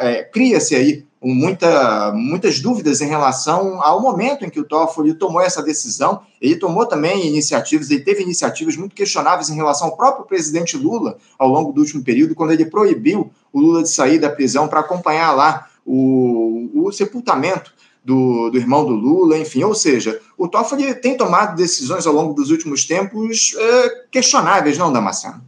é, 0.00 0.24
cria-se 0.24 0.74
aí 0.74 1.04
muita, 1.22 2.12
muitas 2.12 2.60
dúvidas 2.60 3.00
em 3.00 3.06
relação 3.06 3.80
ao 3.82 4.00
momento 4.00 4.44
em 4.44 4.50
que 4.50 4.58
o 4.58 4.64
Toffoli 4.64 5.14
tomou 5.14 5.40
essa 5.40 5.62
decisão. 5.62 6.22
Ele 6.40 6.56
tomou 6.56 6.84
também 6.86 7.26
iniciativas, 7.26 7.90
ele 7.90 8.02
teve 8.02 8.22
iniciativas 8.22 8.76
muito 8.76 8.94
questionáveis 8.94 9.48
em 9.48 9.54
relação 9.54 9.88
ao 9.88 9.96
próprio 9.96 10.26
presidente 10.26 10.76
Lula 10.76 11.16
ao 11.38 11.48
longo 11.48 11.72
do 11.72 11.80
último 11.80 12.02
período, 12.02 12.34
quando 12.34 12.52
ele 12.52 12.66
proibiu 12.66 13.30
o 13.52 13.60
Lula 13.60 13.82
de 13.82 13.90
sair 13.90 14.18
da 14.18 14.30
prisão 14.30 14.66
para 14.66 14.80
acompanhar 14.80 15.32
lá 15.32 15.68
o, 15.86 16.70
o 16.74 16.92
sepultamento 16.92 17.72
do, 18.04 18.50
do, 18.50 18.58
irmão 18.58 18.84
do 18.84 18.94
Lula, 18.94 19.38
enfim. 19.38 19.62
Ou 19.62 19.74
seja, 19.74 20.20
o 20.36 20.48
Toffoli 20.48 20.94
tem 20.94 21.16
tomado 21.16 21.56
decisões 21.56 22.06
ao 22.06 22.12
longo 22.12 22.34
dos 22.34 22.50
últimos 22.50 22.84
tempos 22.84 23.54
é, 23.56 23.88
questionáveis, 24.10 24.76
não, 24.76 24.92
Damasceno? 24.92 25.42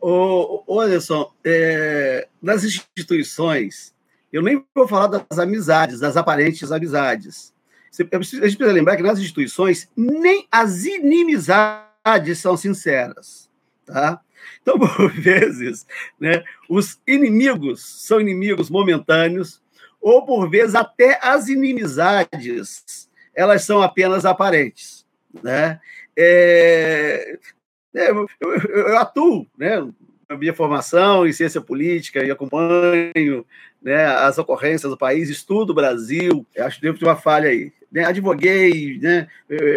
Ô, 0.00 0.64
ô 0.66 0.80
Anderson, 0.80 1.30
é, 1.44 2.26
nas 2.40 2.64
instituições, 2.64 3.91
eu 4.32 4.42
nem 4.42 4.64
vou 4.74 4.88
falar 4.88 5.06
das 5.08 5.38
amizades, 5.38 6.00
das 6.00 6.16
aparentes 6.16 6.72
amizades. 6.72 7.52
A 7.92 8.02
gente 8.02 8.56
precisa 8.56 8.72
lembrar 8.72 8.96
que 8.96 9.02
nas 9.02 9.18
instituições, 9.18 9.88
nem 9.94 10.46
as 10.50 10.84
inimizades 10.84 12.38
são 12.38 12.56
sinceras. 12.56 13.50
Tá? 13.84 14.20
Então, 14.62 14.78
por 14.80 15.12
vezes, 15.12 15.86
né, 16.18 16.42
os 16.68 16.98
inimigos 17.06 18.06
são 18.06 18.20
inimigos 18.20 18.70
momentâneos, 18.70 19.60
ou 20.00 20.24
por 20.24 20.48
vezes 20.48 20.74
até 20.74 21.18
as 21.22 21.48
inimizades 21.48 23.08
elas 23.34 23.64
são 23.64 23.82
apenas 23.82 24.24
aparentes. 24.24 25.06
Né? 25.42 25.80
É, 26.16 27.38
é, 27.94 28.10
eu, 28.10 28.26
eu, 28.40 28.52
eu, 28.58 28.98
atuo, 28.98 29.46
né? 29.56 29.76
Na 30.28 30.36
minha 30.36 30.54
formação 30.54 31.26
em 31.26 31.32
ciência 31.32 31.60
política 31.60 32.24
e 32.24 32.30
acompanho 32.30 33.44
né, 33.82 34.06
as 34.06 34.38
ocorrências 34.38 34.90
do 34.90 34.96
país, 34.96 35.28
estudo 35.28 35.70
o 35.70 35.74
Brasil. 35.74 36.46
Acho 36.58 36.76
que 36.76 36.82
devo 36.82 36.98
ter 36.98 37.04
uma 37.04 37.16
falha 37.16 37.48
aí. 37.48 37.72
Né, 37.90 38.04
advoguei, 38.04 38.98
né, 39.02 39.28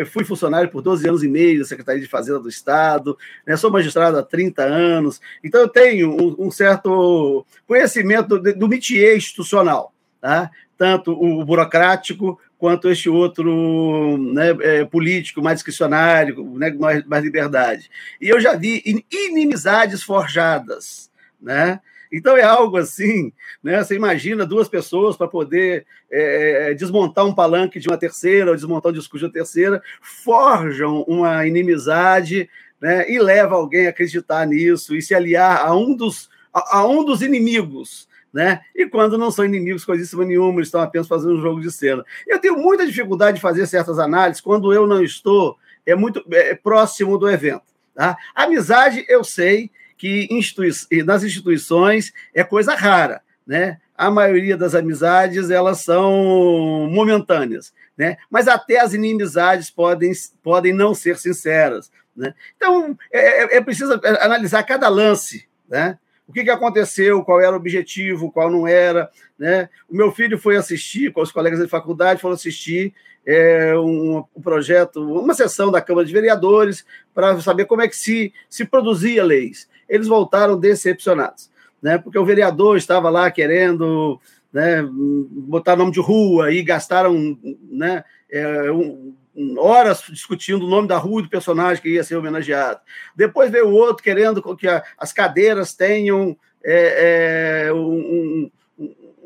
fui 0.06 0.24
funcionário 0.24 0.70
por 0.70 0.82
12 0.82 1.06
anos 1.06 1.22
e 1.22 1.28
meio 1.28 1.60
da 1.60 1.66
Secretaria 1.66 2.02
de 2.02 2.08
Fazenda 2.08 2.40
do 2.40 2.48
Estado, 2.48 3.18
né, 3.46 3.58
sou 3.58 3.70
magistrado 3.70 4.18
há 4.18 4.24
30 4.24 4.64
anos, 4.64 5.20
então 5.44 5.60
eu 5.60 5.68
tenho 5.68 6.12
um, 6.12 6.48
um 6.48 6.50
certo 6.50 7.46
conhecimento 7.68 8.40
do, 8.40 8.54
do 8.54 8.70
métier 8.70 9.18
institucional, 9.18 9.94
tá? 10.22 10.50
tanto 10.78 11.12
o 11.12 11.44
burocrático 11.44 12.40
quanto 12.58 12.90
este 12.90 13.10
outro 13.10 14.18
né, 14.18 14.56
é, 14.62 14.86
político 14.86 15.42
mais 15.42 15.58
discricionário, 15.58 16.54
né, 16.58 16.72
mais, 16.72 17.06
mais 17.06 17.24
liberdade. 17.24 17.90
E 18.20 18.30
eu 18.30 18.40
já 18.40 18.56
vi 18.56 18.82
inimizades 19.12 20.02
forjadas, 20.02 21.12
né? 21.42 21.80
Então 22.16 22.38
é 22.38 22.44
algo 22.44 22.78
assim, 22.78 23.34
né? 23.62 23.84
Você 23.84 23.96
imagina 23.96 24.46
duas 24.46 24.70
pessoas 24.70 25.18
para 25.18 25.28
poder 25.28 25.86
é, 26.10 26.72
é, 26.72 26.74
desmontar 26.74 27.26
um 27.26 27.36
palanque 27.36 27.80
de 27.80 27.88
uma 27.88 27.98
terceira, 27.98 28.52
ou 28.52 28.56
desmontar 28.56 28.92
um 28.92 28.96
discurso 28.96 29.26
de 29.26 29.26
uma 29.26 29.34
terceira, 29.34 29.82
forjam 30.02 31.04
uma 31.08 31.46
inimizade, 31.46 32.50
né? 32.80 33.10
E 33.12 33.20
leva 33.20 33.56
alguém 33.56 33.88
a 33.88 33.90
acreditar 33.90 34.46
nisso 34.48 34.96
e 34.96 35.02
se 35.02 35.14
aliar 35.14 35.66
a 35.66 35.76
um 35.76 35.96
dos, 35.96 36.30
a, 36.54 36.80
a 36.80 36.88
um 36.88 37.04
dos 37.04 37.22
inimigos 37.22 38.08
né? 38.36 38.60
E 38.76 38.86
quando 38.86 39.18
não 39.18 39.32
são 39.32 39.46
inimigos 39.46 39.86
coisíssima 39.86 40.26
nenhuma, 40.26 40.60
eles 40.60 40.68
estão 40.68 40.82
apenas 40.82 41.08
fazendo 41.08 41.36
um 41.36 41.42
jogo 41.42 41.62
de 41.62 41.72
cena. 41.72 42.04
Eu 42.28 42.38
tenho 42.38 42.58
muita 42.58 42.86
dificuldade 42.86 43.36
de 43.36 43.42
fazer 43.42 43.66
certas 43.66 43.98
análises 43.98 44.42
quando 44.42 44.74
eu 44.74 44.86
não 44.86 45.02
estou 45.02 45.58
é 45.86 45.96
muito 45.96 46.22
é, 46.30 46.54
próximo 46.54 47.18
do 47.18 47.30
evento. 47.30 47.64
Tá? 47.94 48.18
Amizade, 48.36 49.06
eu 49.08 49.24
sei 49.24 49.72
que 49.98 50.28
institui 50.30 50.70
nas 51.04 51.24
instituições 51.24 52.14
é 52.34 52.44
coisa 52.44 52.76
rara, 52.76 53.22
né? 53.46 53.80
A 53.98 54.12
maioria 54.12 54.58
das 54.58 54.76
amizades 54.76 55.50
elas 55.50 55.80
são 55.82 56.90
momentâneas, 56.92 57.74
né? 57.98 58.18
Mas 58.30 58.48
até 58.48 58.80
as 58.80 58.94
inimizades 58.94 59.70
podem, 59.70 60.12
podem 60.44 60.74
não 60.74 60.94
ser 60.94 61.18
sinceras, 61.18 61.92
né? 62.16 62.34
Então 62.58 62.98
é, 63.12 63.44
é, 63.44 63.58
é 63.58 63.62
preciso 63.62 64.00
analisar 64.22 64.64
cada 64.64 64.90
lance, 64.90 65.48
né? 65.70 65.98
o 66.28 66.34
que, 66.34 66.44
que 66.44 66.50
aconteceu, 66.50 67.24
qual 67.24 67.40
era 67.40 67.54
o 67.54 67.58
objetivo, 67.58 68.32
qual 68.32 68.50
não 68.50 68.68
era. 68.68 69.10
Né? 69.38 69.70
O 69.88 69.96
meu 69.96 70.12
filho 70.12 70.38
foi 70.38 70.58
assistir, 70.58 71.12
com 71.12 71.22
os 71.22 71.32
colegas 71.32 71.60
de 71.60 71.68
faculdade, 71.68 72.22
foram 72.22 72.34
assistir 72.34 72.94
é, 73.26 73.78
um, 73.78 74.24
um, 74.36 74.42
projeto, 74.42 75.02
uma 75.02 75.34
sessão 75.34 75.72
da 75.72 75.82
Câmara 75.82 76.06
de 76.06 76.14
Vereadores, 76.14 76.86
para 77.14 77.40
saber 77.42 77.66
como 77.66 77.82
é 77.82 77.88
que 77.88 77.96
se, 77.96 78.34
se 78.50 78.66
produzia 78.66 79.24
leis. 79.24 79.70
Eles 79.88 80.08
voltaram 80.08 80.60
decepcionados, 80.60 81.50
né? 81.82 81.98
porque 81.98 82.18
o 82.18 82.26
vereador 82.26 82.78
estava 82.78 83.10
lá 83.10 83.30
querendo 83.30 84.20
né, 84.52 84.82
botar 84.90 85.76
nome 85.76 85.92
de 85.92 86.00
rua 86.00 86.52
e 86.52 86.64
gastaram 86.64 87.38
né, 87.70 88.04
é, 88.32 88.72
um, 88.72 89.14
horas 89.58 90.04
discutindo 90.10 90.66
o 90.66 90.70
nome 90.70 90.88
da 90.88 90.98
rua 90.98 91.20
e 91.20 91.24
do 91.24 91.30
personagem 91.30 91.84
que 91.84 91.90
ia 91.90 92.04
ser 92.04 92.16
homenageado. 92.16 92.80
Depois 93.16 93.52
veio 93.52 93.70
outro 93.70 94.04
querendo 94.04 94.42
que 94.56 94.68
as 94.98 95.12
cadeiras 95.12 95.74
tenham 95.74 96.38
é, 96.64 97.68
é, 97.68 97.74
um, 97.74 98.50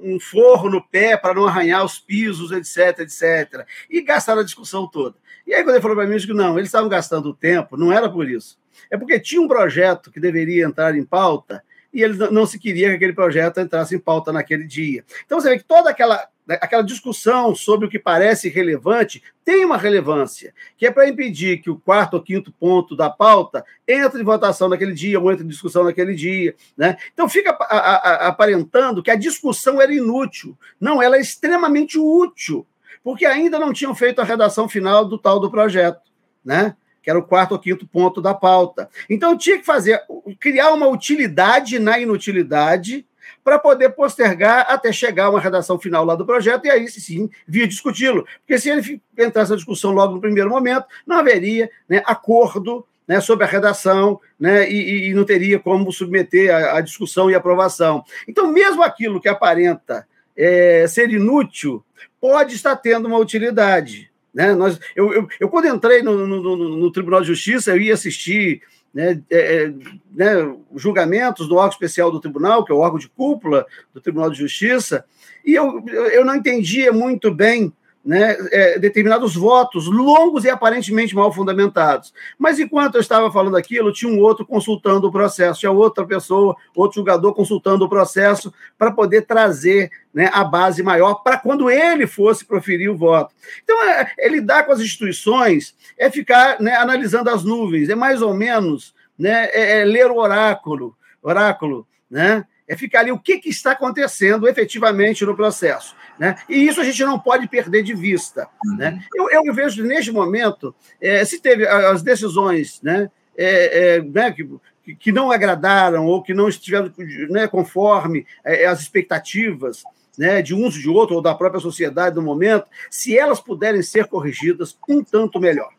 um, 0.01 0.19
forro 0.19 0.69
no 0.69 0.81
pé 0.81 1.15
para 1.15 1.33
não 1.33 1.47
arranhar 1.47 1.85
os 1.85 1.99
pisos, 1.99 2.51
etc, 2.51 2.99
etc. 2.99 3.65
E 3.89 4.01
gastaram 4.01 4.41
a 4.41 4.45
discussão 4.45 4.87
toda. 4.87 5.15
E 5.45 5.53
aí, 5.53 5.63
quando 5.63 5.75
ele 5.75 5.81
falou 5.81 5.95
para 5.95 6.05
mim, 6.05 6.15
eu 6.15 6.19
que 6.19 6.33
não, 6.33 6.57
eles 6.57 6.67
estavam 6.67 6.89
gastando 6.89 7.33
tempo, 7.33 7.77
não 7.77 7.93
era 7.93 8.09
por 8.09 8.29
isso. 8.29 8.58
É 8.89 8.97
porque 8.97 9.19
tinha 9.19 9.41
um 9.41 9.47
projeto 9.47 10.11
que 10.11 10.19
deveria 10.19 10.65
entrar 10.65 10.95
em 10.95 11.03
pauta 11.03 11.63
e 11.93 12.03
eles 12.03 12.17
não 12.17 12.45
se 12.45 12.59
queria 12.59 12.89
que 12.89 12.95
aquele 12.95 13.13
projeto 13.13 13.59
entrasse 13.59 13.95
em 13.95 13.99
pauta 13.99 14.31
naquele 14.31 14.65
dia. 14.65 15.03
Então 15.25 15.39
você 15.39 15.49
vê 15.49 15.57
que 15.57 15.63
toda 15.63 15.89
aquela, 15.89 16.27
aquela 16.47 16.83
discussão 16.83 17.55
sobre 17.55 17.87
o 17.87 17.89
que 17.89 17.97
parece 17.97 18.47
relevante 18.47 19.23
tem 19.43 19.65
uma 19.65 19.77
relevância, 19.77 20.53
que 20.77 20.85
é 20.85 20.91
para 20.91 21.09
impedir 21.09 21.57
que 21.57 21.69
o 21.69 21.79
quarto 21.79 22.13
ou 22.15 22.21
quinto 22.21 22.51
ponto 22.51 22.95
da 22.95 23.09
pauta 23.09 23.65
entre 23.87 24.21
em 24.21 24.25
votação 24.25 24.69
naquele 24.69 24.93
dia 24.93 25.19
ou 25.19 25.31
entre 25.31 25.43
em 25.43 25.49
discussão 25.49 25.83
naquele 25.83 26.13
dia. 26.13 26.55
Né? 26.77 26.95
Então 27.11 27.27
fica 27.27 27.51
aparentando 27.51 29.01
que 29.01 29.11
a 29.11 29.15
discussão 29.15 29.81
era 29.81 29.93
inútil. 29.93 30.57
Não, 30.79 31.01
ela 31.01 31.17
é 31.17 31.21
extremamente 31.21 31.97
útil, 31.97 32.67
porque 33.03 33.25
ainda 33.25 33.57
não 33.57 33.73
tinham 33.73 33.95
feito 33.95 34.21
a 34.21 34.25
redação 34.25 34.69
final 34.69 35.05
do 35.05 35.17
tal 35.17 35.39
do 35.39 35.49
projeto. 35.49 36.01
Né? 36.45 36.75
Que 37.01 37.09
era 37.09 37.19
o 37.19 37.23
quarto 37.23 37.53
ou 37.53 37.59
quinto 37.59 37.87
ponto 37.87 38.21
da 38.21 38.33
pauta. 38.33 38.89
Então, 39.09 39.37
tinha 39.37 39.57
que 39.57 39.65
fazer, 39.65 40.01
criar 40.39 40.71
uma 40.73 40.87
utilidade 40.87 41.79
na 41.79 41.99
inutilidade 41.99 43.05
para 43.43 43.57
poder 43.57 43.89
postergar 43.89 44.65
até 44.69 44.91
chegar 44.91 45.25
a 45.25 45.29
uma 45.29 45.39
redação 45.39 45.79
final 45.79 46.05
lá 46.05 46.15
do 46.15 46.25
projeto 46.25 46.65
e 46.65 46.69
aí 46.69 46.87
sim 46.87 47.29
vir 47.47 47.67
discuti-lo. 47.67 48.25
Porque 48.39 48.59
se 48.59 48.69
ele 48.69 49.01
entrasse 49.17 49.51
na 49.51 49.57
discussão 49.57 49.91
logo 49.91 50.15
no 50.15 50.21
primeiro 50.21 50.49
momento, 50.49 50.85
não 51.05 51.17
haveria 51.17 51.69
né, 51.87 52.03
acordo 52.05 52.85
né, 53.07 53.19
sobre 53.19 53.43
a 53.43 53.47
redação 53.47 54.19
né, 54.39 54.69
e, 54.69 55.09
e, 55.09 55.13
não 55.15 55.25
teria 55.25 55.57
como 55.57 55.91
submeter 55.91 56.53
a, 56.53 56.77
a, 56.77 56.81
discussão 56.81 57.29
e 57.29 57.33
aprovação. 57.33 58.03
Então, 58.27 58.51
mesmo 58.51 58.83
aquilo 58.83 59.19
que 59.19 59.27
aparenta 59.27 60.07
é, 60.37 60.85
ser 60.87 61.09
inútil 61.09 61.83
pode 62.21 62.53
estar 62.53 62.75
tendo 62.75 63.07
uma 63.07 63.17
utilidade. 63.17 64.08
Né? 64.33 64.53
Nós, 64.53 64.79
eu, 64.95 65.13
eu, 65.13 65.27
eu, 65.39 65.49
quando 65.49 65.67
entrei 65.67 66.01
no, 66.01 66.25
no, 66.25 66.77
no, 66.77 66.91
Tribunal 66.91 67.21
de 67.21 67.27
Justiça, 67.27 67.71
eu 67.71 67.81
ia 67.81 67.93
assistir 67.93 68.61
né, 68.93 69.21
é, 69.29 69.63
é, 69.63 69.73
né, 70.11 70.55
julgamentos 70.75 71.47
do 71.47 71.55
órgão 71.55 71.69
especial 71.69 72.11
do 72.11 72.19
tribunal, 72.19 72.63
que 72.63 72.71
é 72.71 72.75
o 72.75 72.79
órgão 72.79 72.99
de 72.99 73.09
cúpula 73.09 73.65
do 73.93 74.01
Tribunal 74.01 74.29
de 74.29 74.37
Justiça, 74.37 75.05
e 75.45 75.53
eu, 75.53 75.83
eu 75.87 76.25
não 76.25 76.35
entendia 76.35 76.91
muito 76.91 77.33
bem 77.33 77.73
né, 78.09 78.35
é, 78.51 78.79
determinados 78.79 79.35
votos 79.35 79.85
longos 79.85 80.43
e 80.43 80.49
aparentemente 80.49 81.13
mal 81.13 81.31
fundamentados. 81.31 82.11
Mas 82.39 82.57
enquanto 82.59 82.95
eu 82.95 83.01
estava 83.01 83.31
falando 83.31 83.55
aquilo, 83.55 83.93
tinha 83.93 84.11
um 84.11 84.19
outro 84.19 84.43
consultando 84.43 85.05
o 85.05 85.11
processo, 85.11 85.59
tinha 85.59 85.71
outra 85.71 86.03
pessoa, 86.03 86.55
outro 86.75 86.95
julgador 86.95 87.35
consultando 87.35 87.85
o 87.85 87.89
processo 87.89 88.51
para 88.79 88.91
poder 88.91 89.27
trazer 89.27 89.91
né, 90.11 90.27
a 90.33 90.43
base 90.43 90.81
maior 90.81 91.21
para 91.21 91.37
quando 91.37 91.69
ele 91.69 92.07
fosse 92.07 92.43
proferir 92.43 92.89
o 92.89 92.97
voto. 92.97 93.31
Então, 93.63 93.79
é, 93.83 94.11
é 94.17 94.27
lidar 94.27 94.65
com 94.65 94.71
as 94.71 94.79
instituições 94.79 95.75
é 95.95 96.09
ficar 96.09 96.59
né, 96.59 96.73
analisando 96.77 97.29
as 97.29 97.43
nuvens, 97.43 97.89
é 97.89 97.95
mais 97.95 98.23
ou 98.23 98.33
menos 98.33 98.91
né, 99.19 99.49
é, 99.51 99.81
é 99.81 99.85
ler 99.85 100.09
o 100.09 100.17
oráculo, 100.17 100.97
oráculo, 101.21 101.85
né? 102.09 102.43
É 102.69 102.77
ficar 102.77 102.99
ali 102.99 103.11
o 103.11 103.17
que, 103.17 103.39
que 103.39 103.49
está 103.49 103.71
acontecendo 103.71 104.47
efetivamente 104.47 105.25
no 105.25 105.35
processo. 105.35 105.95
Né? 106.19 106.35
E 106.47 106.67
isso 106.67 106.79
a 106.79 106.83
gente 106.83 107.03
não 107.03 107.19
pode 107.19 107.47
perder 107.47 107.81
de 107.81 107.95
vista. 107.95 108.47
Uhum. 108.63 108.77
Né? 108.77 109.03
Eu, 109.15 109.29
eu 109.31 109.53
vejo, 109.53 109.83
neste 109.83 110.11
momento, 110.11 110.75
é, 111.01 111.25
se 111.25 111.41
teve 111.41 111.67
as 111.67 112.03
decisões 112.03 112.79
né, 112.83 113.09
é, 113.35 113.95
é, 113.95 114.01
né, 114.01 114.31
que, 114.31 114.95
que 114.95 115.11
não 115.11 115.31
agradaram 115.31 116.05
ou 116.05 116.21
que 116.21 116.33
não 116.33 116.47
estiveram 116.47 116.93
né, 117.29 117.47
conforme 117.47 118.25
é, 118.45 118.67
as 118.67 118.81
expectativas 118.81 119.83
né, 120.19 120.41
de 120.41 120.53
uns 120.53 120.73
de 120.73 120.89
outro 120.89 121.15
ou 121.15 121.21
da 121.21 121.33
própria 121.33 121.61
sociedade 121.61 122.17
no 122.17 122.21
momento, 122.21 122.67
se 122.91 123.17
elas 123.17 123.39
puderem 123.39 123.81
ser 123.81 124.05
corrigidas, 124.05 124.77
um 124.87 125.01
tanto 125.01 125.39
melhor. 125.39 125.69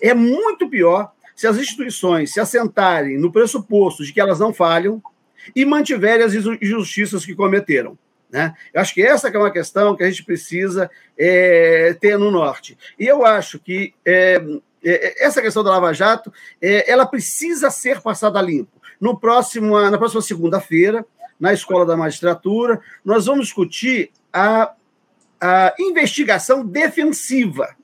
É 0.00 0.14
muito 0.14 0.68
pior 0.70 1.10
se 1.34 1.48
as 1.48 1.56
instituições 1.56 2.32
se 2.32 2.38
assentarem 2.38 3.18
no 3.18 3.32
pressuposto 3.32 4.04
de 4.04 4.12
que 4.12 4.20
elas 4.20 4.38
não 4.38 4.54
falham 4.54 5.02
e 5.54 5.64
mantiverem 5.64 6.24
as 6.24 6.34
injustiças 6.34 7.24
que 7.24 7.34
cometeram. 7.34 7.98
Né? 8.30 8.54
Eu 8.72 8.80
acho 8.80 8.94
que 8.94 9.02
essa 9.02 9.30
que 9.30 9.36
é 9.36 9.40
uma 9.40 9.50
questão 9.50 9.96
que 9.96 10.04
a 10.04 10.10
gente 10.10 10.24
precisa 10.24 10.90
é, 11.16 11.96
ter 12.00 12.18
no 12.18 12.30
Norte. 12.30 12.76
E 12.98 13.06
eu 13.06 13.24
acho 13.24 13.58
que 13.58 13.94
é, 14.04 14.42
é, 14.84 15.24
essa 15.24 15.40
questão 15.40 15.64
da 15.64 15.70
Lava 15.70 15.92
Jato 15.92 16.32
é, 16.60 16.90
ela 16.90 17.06
precisa 17.06 17.70
ser 17.70 18.00
passada 18.00 18.40
limpo. 18.40 18.78
No 19.00 19.18
próximo, 19.18 19.80
na 19.80 19.96
próxima 19.96 20.20
segunda-feira, 20.20 21.06
na 21.38 21.52
Escola 21.52 21.86
da 21.86 21.96
Magistratura, 21.96 22.80
nós 23.04 23.26
vamos 23.26 23.46
discutir 23.46 24.10
a, 24.32 24.72
a 25.40 25.74
investigação 25.78 26.66
defensiva. 26.66 27.76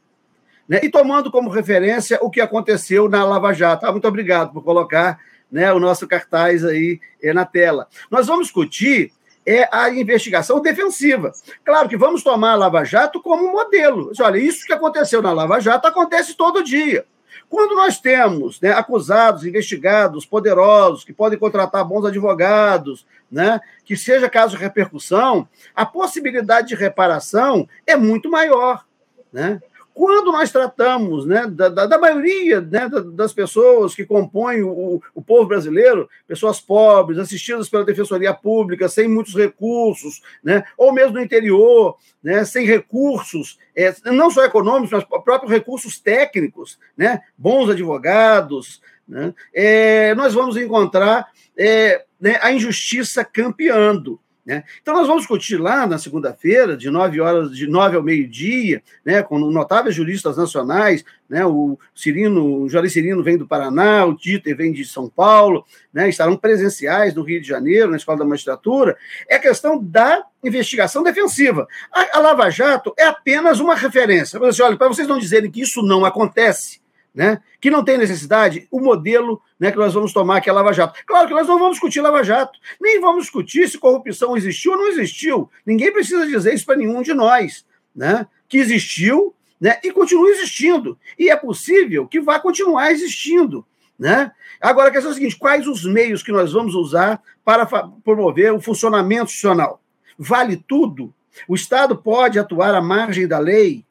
Né? 0.69 0.81
E 0.83 0.91
tomando 0.91 1.31
como 1.31 1.51
referência 1.51 2.19
o 2.21 2.31
que 2.31 2.41
aconteceu 2.41 3.09
na 3.09 3.25
Lava 3.25 3.53
Jato. 3.53 3.87
Ah, 3.87 3.93
muito 3.93 4.09
obrigado 4.09 4.53
por 4.53 4.63
colocar 4.63 5.19
né, 5.55 5.73
o 5.73 5.79
nosso 5.79 6.09
cartaz 6.09 6.65
aí 6.65 7.01
é, 7.23 7.33
na 7.33 7.45
tela. 7.45 7.87
Nós 8.11 8.27
vamos 8.27 8.47
discutir 8.47 9.13
é 9.47 9.69
a 9.71 9.91
investigação 9.91 10.61
defensiva. 10.61 11.31
Claro 11.63 11.89
que 11.89 11.99
vamos 11.99 12.23
tomar 12.25 12.53
a 12.53 12.57
Lava 12.57 12.83
Jato 12.83 13.21
como 13.23 13.53
modelo. 13.53 14.11
Olha, 14.21 14.39
isso 14.39 14.67
que 14.67 14.73
aconteceu 14.73 15.21
na 15.23 15.33
Lava 15.33 15.61
Jato 15.61 15.87
acontece 15.87 16.35
todo 16.35 16.65
dia. 16.65 17.05
Quando 17.49 17.77
nós 17.77 18.01
temos 18.01 18.59
né, 18.61 18.73
acusados, 18.73 19.45
investigados, 19.45 20.25
poderosos, 20.25 21.05
que 21.05 21.13
podem 21.13 21.39
contratar 21.39 21.85
bons 21.85 22.07
advogados, 22.07 23.07
né, 23.31 23.61
que 23.85 23.97
seja 23.97 24.31
caso 24.31 24.57
de 24.57 24.63
repercussão, 24.63 25.47
a 25.77 25.85
possibilidade 25.85 26.69
de 26.69 26.75
reparação 26.75 27.69
é 27.87 27.95
muito 27.97 28.31
maior. 28.31 28.85
Né? 29.31 29.61
Quando 29.95 30.33
nós 30.33 30.51
tratamos 30.51 31.25
né, 31.25 31.47
da, 31.47 31.69
da, 31.69 31.97
maioria 31.97 32.61
né, 32.61 32.91
das 33.13 33.33
pessoas 33.33 33.95
que 33.95 34.05
compõem 34.05 34.61
o, 34.61 35.01
o, 35.15 35.23
povo 35.23 35.47
brasileiro, 35.47 36.11
pessoas 36.27 36.61
pobres, 36.61 37.17
assistidas 37.17 37.69
pela 37.69 37.85
Defensoria 37.85 38.35
Pública, 38.35 38.89
sem 38.89 39.07
muitos 39.07 39.37
recursos, 39.37 40.21
né, 40.43 40.65
ou 40.77 40.93
mesmo 40.93 41.15
no 41.15 41.23
interior, 41.23 41.97
né, 42.21 42.45
sem 42.45 42.67
recursos, 42.67 43.57
é, 43.77 43.95
não 44.07 44.33
só 44.33 44.45
econômicos, 44.45 44.91
mas 44.91 45.23
próprios 45.23 45.53
recursos 45.53 45.97
técnicos, 45.97 46.77
né, 46.97 47.21
bons 47.39 47.71
advogados, 47.71 48.83
né, 49.07 49.33
é, 49.55 50.13
nós 50.17 50.35
vamos 50.35 50.57
encontrar 50.57 51.29
é, 51.57 52.05
né, 52.21 52.37
a 52.43 52.51
injustiça 52.51 53.25
campeando. 53.25 54.19
Né? 54.47 54.63
Então, 54.83 54.93
nós 54.93 55.07
vamos 55.07 55.23
discutir 55.23 55.57
lá 55.57 55.87
na 55.87 55.97
segunda-feira, 55.97 56.77
de 56.77 56.91
9 56.91 57.19
horas, 57.19 57.57
de 57.57 57.67
9 57.67 57.97
ao 57.97 58.03
meio-dia, 58.03 58.83
né, 59.03 59.23
com 59.23 59.39
notáveis 59.39 59.95
juristas 59.95 60.37
nacionais, 60.37 61.03
né, 61.27 61.47
o 61.47 61.79
Cirino, 61.95 62.63
o 62.63 62.69
Jorge 62.69 62.91
Cirino 62.91 63.23
vem 63.23 63.39
do 63.39 63.47
Paraná, 63.47 64.05
o 64.05 64.15
Dieter 64.15 64.55
vem 64.55 64.71
de 64.71 64.85
São 64.85 65.09
Paulo, 65.09 65.65
né, 65.91 66.11
estarão 66.11 66.37
presenciais 66.37 67.15
no 67.15 67.23
Rio 67.23 67.41
de 67.41 67.49
Janeiro, 67.49 67.91
na 67.91 67.97
Escola 67.97 68.19
da 68.19 68.25
Magistratura, 68.27 68.99
é 69.27 69.39
questão 69.39 69.83
da 69.83 70.23
investigação 70.43 71.03
defensiva. 71.03 71.67
A, 71.91 72.19
a 72.19 72.21
Lava 72.21 72.51
Jato 72.51 72.93
é 72.99 73.07
apenas 73.07 73.61
uma 73.61 73.75
referência. 73.75 74.39
Assim, 74.47 74.63
olha, 74.63 74.77
para 74.77 74.89
vocês 74.89 75.09
não 75.09 75.19
dizerem 75.19 75.51
que 75.51 75.63
isso 75.63 75.81
não 75.81 76.05
acontece, 76.05 76.84
né, 77.15 77.41
que 77.61 77.71
não 77.71 77.85
tem 77.85 77.97
necessidade, 77.97 78.67
o 78.71 78.81
modelo 78.81 79.41
né, 79.59 79.71
que 79.71 79.79
nós 79.79 79.95
vamos 79.95 80.13
tomar, 80.13 80.41
que 80.41 80.51
é 80.51 80.53
Lava 80.53 80.73
Jato. 80.73 80.99
Claro 81.07 81.29
que 81.29 81.35
nós 81.35 81.47
não 81.47 81.59
vamos 81.59 81.75
discutir 81.75 82.01
Lava 82.01 82.25
Jato, 82.25 82.59
nem 82.81 83.01
vamos 83.01 83.25
discutir 83.25 83.69
se 83.69 83.79
corrupção 83.79 84.37
existiu 84.37 84.73
ou 84.73 84.79
não 84.79 84.89
existiu. 84.89 85.49
Ninguém 85.65 85.93
precisa 85.93 86.27
dizer 86.27 86.53
isso 86.53 86.67
para 86.67 86.77
nenhum 86.77 87.03
de 87.03 87.15
nós, 87.15 87.65
né, 87.95 88.27
que 88.49 88.59
existiu 88.59 89.35
né, 89.61 89.79
e 89.85 89.93
continua 89.93 90.29
existindo. 90.31 90.99
E 91.19 91.31
é 91.31 91.37
possível 91.37 92.07
que 92.09 92.21
vá 92.21 92.41
continuar 92.41 92.91
existindo. 92.91 93.65
Né? 93.99 94.33
Agora, 94.61 94.89
a 94.89 94.91
questão 94.91 95.11
é 95.11 95.13
a 95.13 95.15
seguinte: 95.15 95.37
quais 95.37 95.67
os 95.69 95.85
meios 95.85 96.23
que 96.23 96.33
nós 96.33 96.53
vamos 96.53 96.75
usar 96.75 97.23
para 97.45 97.65
promover 98.05 98.53
o 98.53 98.61
funcionamento 98.61 99.27
institucional? 99.27 99.81
Vale 100.19 100.57
tudo? 100.57 101.15
O 101.49 101.55
Estado 101.55 101.97
pode 101.97 102.39
atuar 102.39 102.75
à 102.75 102.81
margem 102.81 103.27
da 103.27 103.39
lei? 103.39 103.85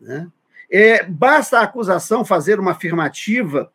Né? 0.00 0.28
É, 0.70 1.02
basta 1.02 1.58
a 1.58 1.62
acusação 1.62 2.24
fazer 2.24 2.60
uma 2.60 2.72
afirmativa 2.72 3.72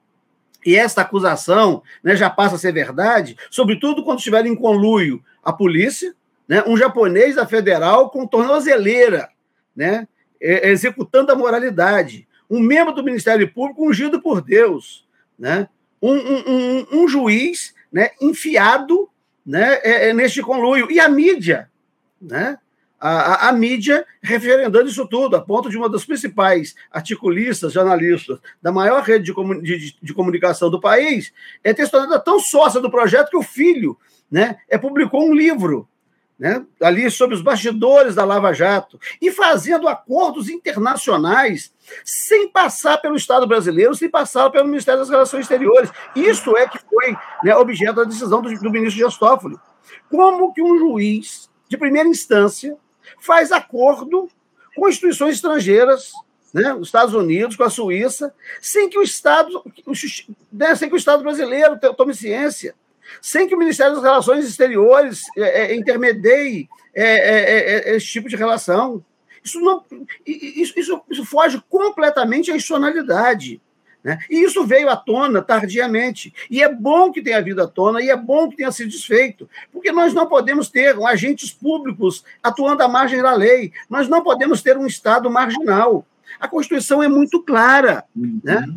e 0.66 0.76
esta 0.76 1.02
acusação 1.02 1.84
né, 2.04 2.16
já 2.16 2.30
passa 2.30 2.56
a 2.56 2.60
ser 2.60 2.72
verdade, 2.72 3.38
sobretudo 3.50 4.04
quando 4.04 4.20
estiver 4.20 4.46
em 4.46 4.56
conluio 4.56 5.24
a 5.44 5.52
polícia, 5.52 6.16
né, 6.48 6.64
um 6.68 6.78
japonês 6.78 7.36
da 7.36 7.46
federal 7.46 8.10
com 8.10 8.28
tornozeleira, 8.28 9.30
né, 9.76 10.08
executando 10.40 11.32
a 11.32 11.36
moralidade, 11.36 12.28
um 12.50 12.60
membro 12.60 12.94
do 12.94 13.04
Ministério 13.04 13.52
Público 13.52 13.88
ungido 13.88 14.22
por 14.22 14.42
Deus, 14.42 15.08
né, 15.38 15.68
um, 16.02 16.14
um, 16.14 16.44
um, 16.48 16.88
um 16.92 17.08
juiz 17.08 17.74
né, 17.92 18.12
enfiado 18.22 19.10
né, 19.46 19.80
é, 19.84 20.10
é, 20.10 20.14
neste 20.14 20.42
conluio, 20.42 20.90
e 20.92 21.00
a 21.00 21.10
mídia, 21.10 21.70
né, 22.22 22.58
a, 23.04 23.10
a, 23.10 23.50
a, 23.50 23.52
mídia 23.52 24.06
referendando 24.22 24.88
isso 24.88 25.06
tudo, 25.06 25.36
a 25.36 25.42
ponto 25.42 25.70
de 25.70 25.76
uma 25.76 25.90
das 25.90 26.06
principais 26.06 26.74
articulistas, 26.90 27.74
jornalistas 27.74 28.40
da 28.62 28.72
maior 28.72 29.04
rede 29.04 29.34
de, 29.34 29.62
de, 29.62 29.98
de 30.02 30.14
comunicação 30.14 30.70
do 30.70 30.80
país, 30.80 31.34
é 31.62 31.74
ter 31.74 31.84
se 31.84 31.92
tornado 31.92 32.24
tão 32.24 32.40
sócia 32.40 32.80
do 32.80 32.90
projeto 32.90 33.30
que 33.30 33.36
o 33.36 33.44
filho 33.44 33.98
né, 34.32 34.56
é, 34.70 34.78
publicou 34.78 35.28
um 35.28 35.34
livro 35.34 35.86
né, 36.40 36.66
ali 36.82 37.12
sobre 37.12 37.36
os 37.36 37.42
bastidores 37.42 38.16
da 38.16 38.24
Lava 38.24 38.54
Jato 38.54 38.98
e 39.22 39.30
fazendo 39.32 39.90
acordos 39.90 40.48
internacionais 40.48 41.74
sem 42.06 42.48
passar 42.48 43.00
pelo 43.00 43.18
Estado 43.18 43.46
brasileiro, 43.46 43.94
sem 43.96 44.10
passar 44.10 44.50
pelo 44.50 44.70
Ministério 44.70 45.02
das 45.02 45.10
Relações 45.10 45.42
Exteriores. 45.42 45.92
Isso 46.16 46.56
é 46.56 46.70
que 46.70 46.80
foi 46.80 47.18
né, 47.44 47.54
objeto 47.54 47.96
da 47.96 48.06
decisão 48.06 48.42
do, 48.42 48.50
do 48.58 48.72
ministro 48.72 49.04
Gestófoli. 49.04 49.58
Como 50.10 50.54
que 50.54 50.62
um 50.62 50.78
juiz 50.78 51.50
de 51.68 51.76
primeira 51.76 52.08
instância 52.08 52.78
faz 53.20 53.52
acordo 53.52 54.30
com 54.76 54.90
instituições 54.90 55.36
estrangeiras, 55.36 56.12
né, 56.54 56.74
os 56.74 56.88
Estados 56.88 57.14
Unidos, 57.14 57.56
com 57.56 57.64
a 57.64 57.70
Suíça, 57.70 58.34
sem 58.62 58.90
que 58.90 58.98
o 58.98 59.04
Estado, 59.04 59.64
né, 60.52 60.76
sem 60.76 60.88
que 60.88 60.96
o 60.96 60.98
Estado 60.98 61.24
brasileiro 61.24 61.80
tome 61.98 62.14
ciência, 62.14 62.76
sem 63.22 63.48
que 63.48 63.56
o 63.56 63.58
Ministério 63.58 63.96
das 63.96 64.04
Relações 64.04 64.46
Exteriores 64.46 65.24
é, 65.38 65.74
é, 65.74 65.76
intermedie 65.76 66.70
é, 66.94 67.04
é, 67.04 67.90
é, 67.90 67.90
é 67.92 67.96
esse 67.96 68.08
tipo 68.08 68.30
de 68.30 68.36
relação. 68.36 69.04
Isso, 69.44 69.60
não, 69.60 69.84
isso, 70.26 70.80
isso, 70.80 71.02
isso 71.10 71.26
foge 71.26 71.62
completamente 71.70 72.52
à 72.52 72.56
institucionalidade. 72.56 73.62
Né? 74.04 74.20
E 74.30 74.44
isso 74.44 74.66
veio 74.66 74.90
à 74.90 74.96
tona 74.96 75.42
tardiamente. 75.42 76.34
E 76.50 76.62
é 76.62 76.68
bom 76.68 77.12
que 77.12 77.22
tenha 77.22 77.42
vindo 77.42 77.62
à 77.62 77.68
tona 77.68 78.02
e 78.02 78.10
é 78.10 78.18
bom 78.18 78.50
que 78.50 78.58
tenha 78.58 78.72
sido 78.72 78.90
desfeito, 78.90 79.50
porque 79.72 79.92
nós 79.92 80.14
não 80.14 80.28
podemos 80.28 80.70
ter 80.70 80.96
agentes 81.06 81.52
públicos 81.52 82.24
atuando 82.42 82.84
à 82.84 82.88
margem 82.88 83.22
da 83.22 83.34
lei, 83.34 83.72
nós 83.90 84.10
não 84.10 84.22
podemos 84.22 84.62
ter 84.62 84.78
um 84.78 84.86
Estado 84.86 85.30
marginal. 85.30 86.06
A 86.40 86.48
Constituição 86.48 87.02
é 87.02 87.08
muito 87.08 87.42
clara. 87.42 88.04
Uhum. 88.16 88.42
Né? 88.44 88.68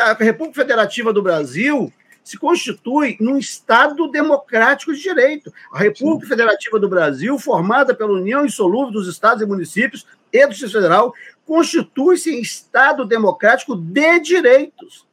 A 0.00 0.12
República 0.12 0.60
Federativa 0.60 1.12
do 1.12 1.22
Brasil 1.22 1.92
se 2.22 2.36
constitui 2.36 3.16
num 3.20 3.38
Estado 3.38 4.10
democrático 4.10 4.92
de 4.92 5.00
direito. 5.00 5.52
A 5.72 5.78
República 5.78 6.24
Sim. 6.24 6.30
Federativa 6.30 6.78
do 6.78 6.88
Brasil, 6.88 7.38
formada 7.38 7.94
pela 7.94 8.12
União 8.12 8.44
Insolúvel 8.44 8.90
dos 8.90 9.06
Estados 9.06 9.42
e 9.42 9.46
Municípios 9.46 10.04
e 10.32 10.44
do 10.44 10.50
Distrito 10.50 10.72
Federal, 10.72 11.14
constitui-se 11.46 12.34
em 12.34 12.40
Estado 12.40 13.04
democrático 13.04 13.76
de 13.76 14.18
direitos. 14.20 15.06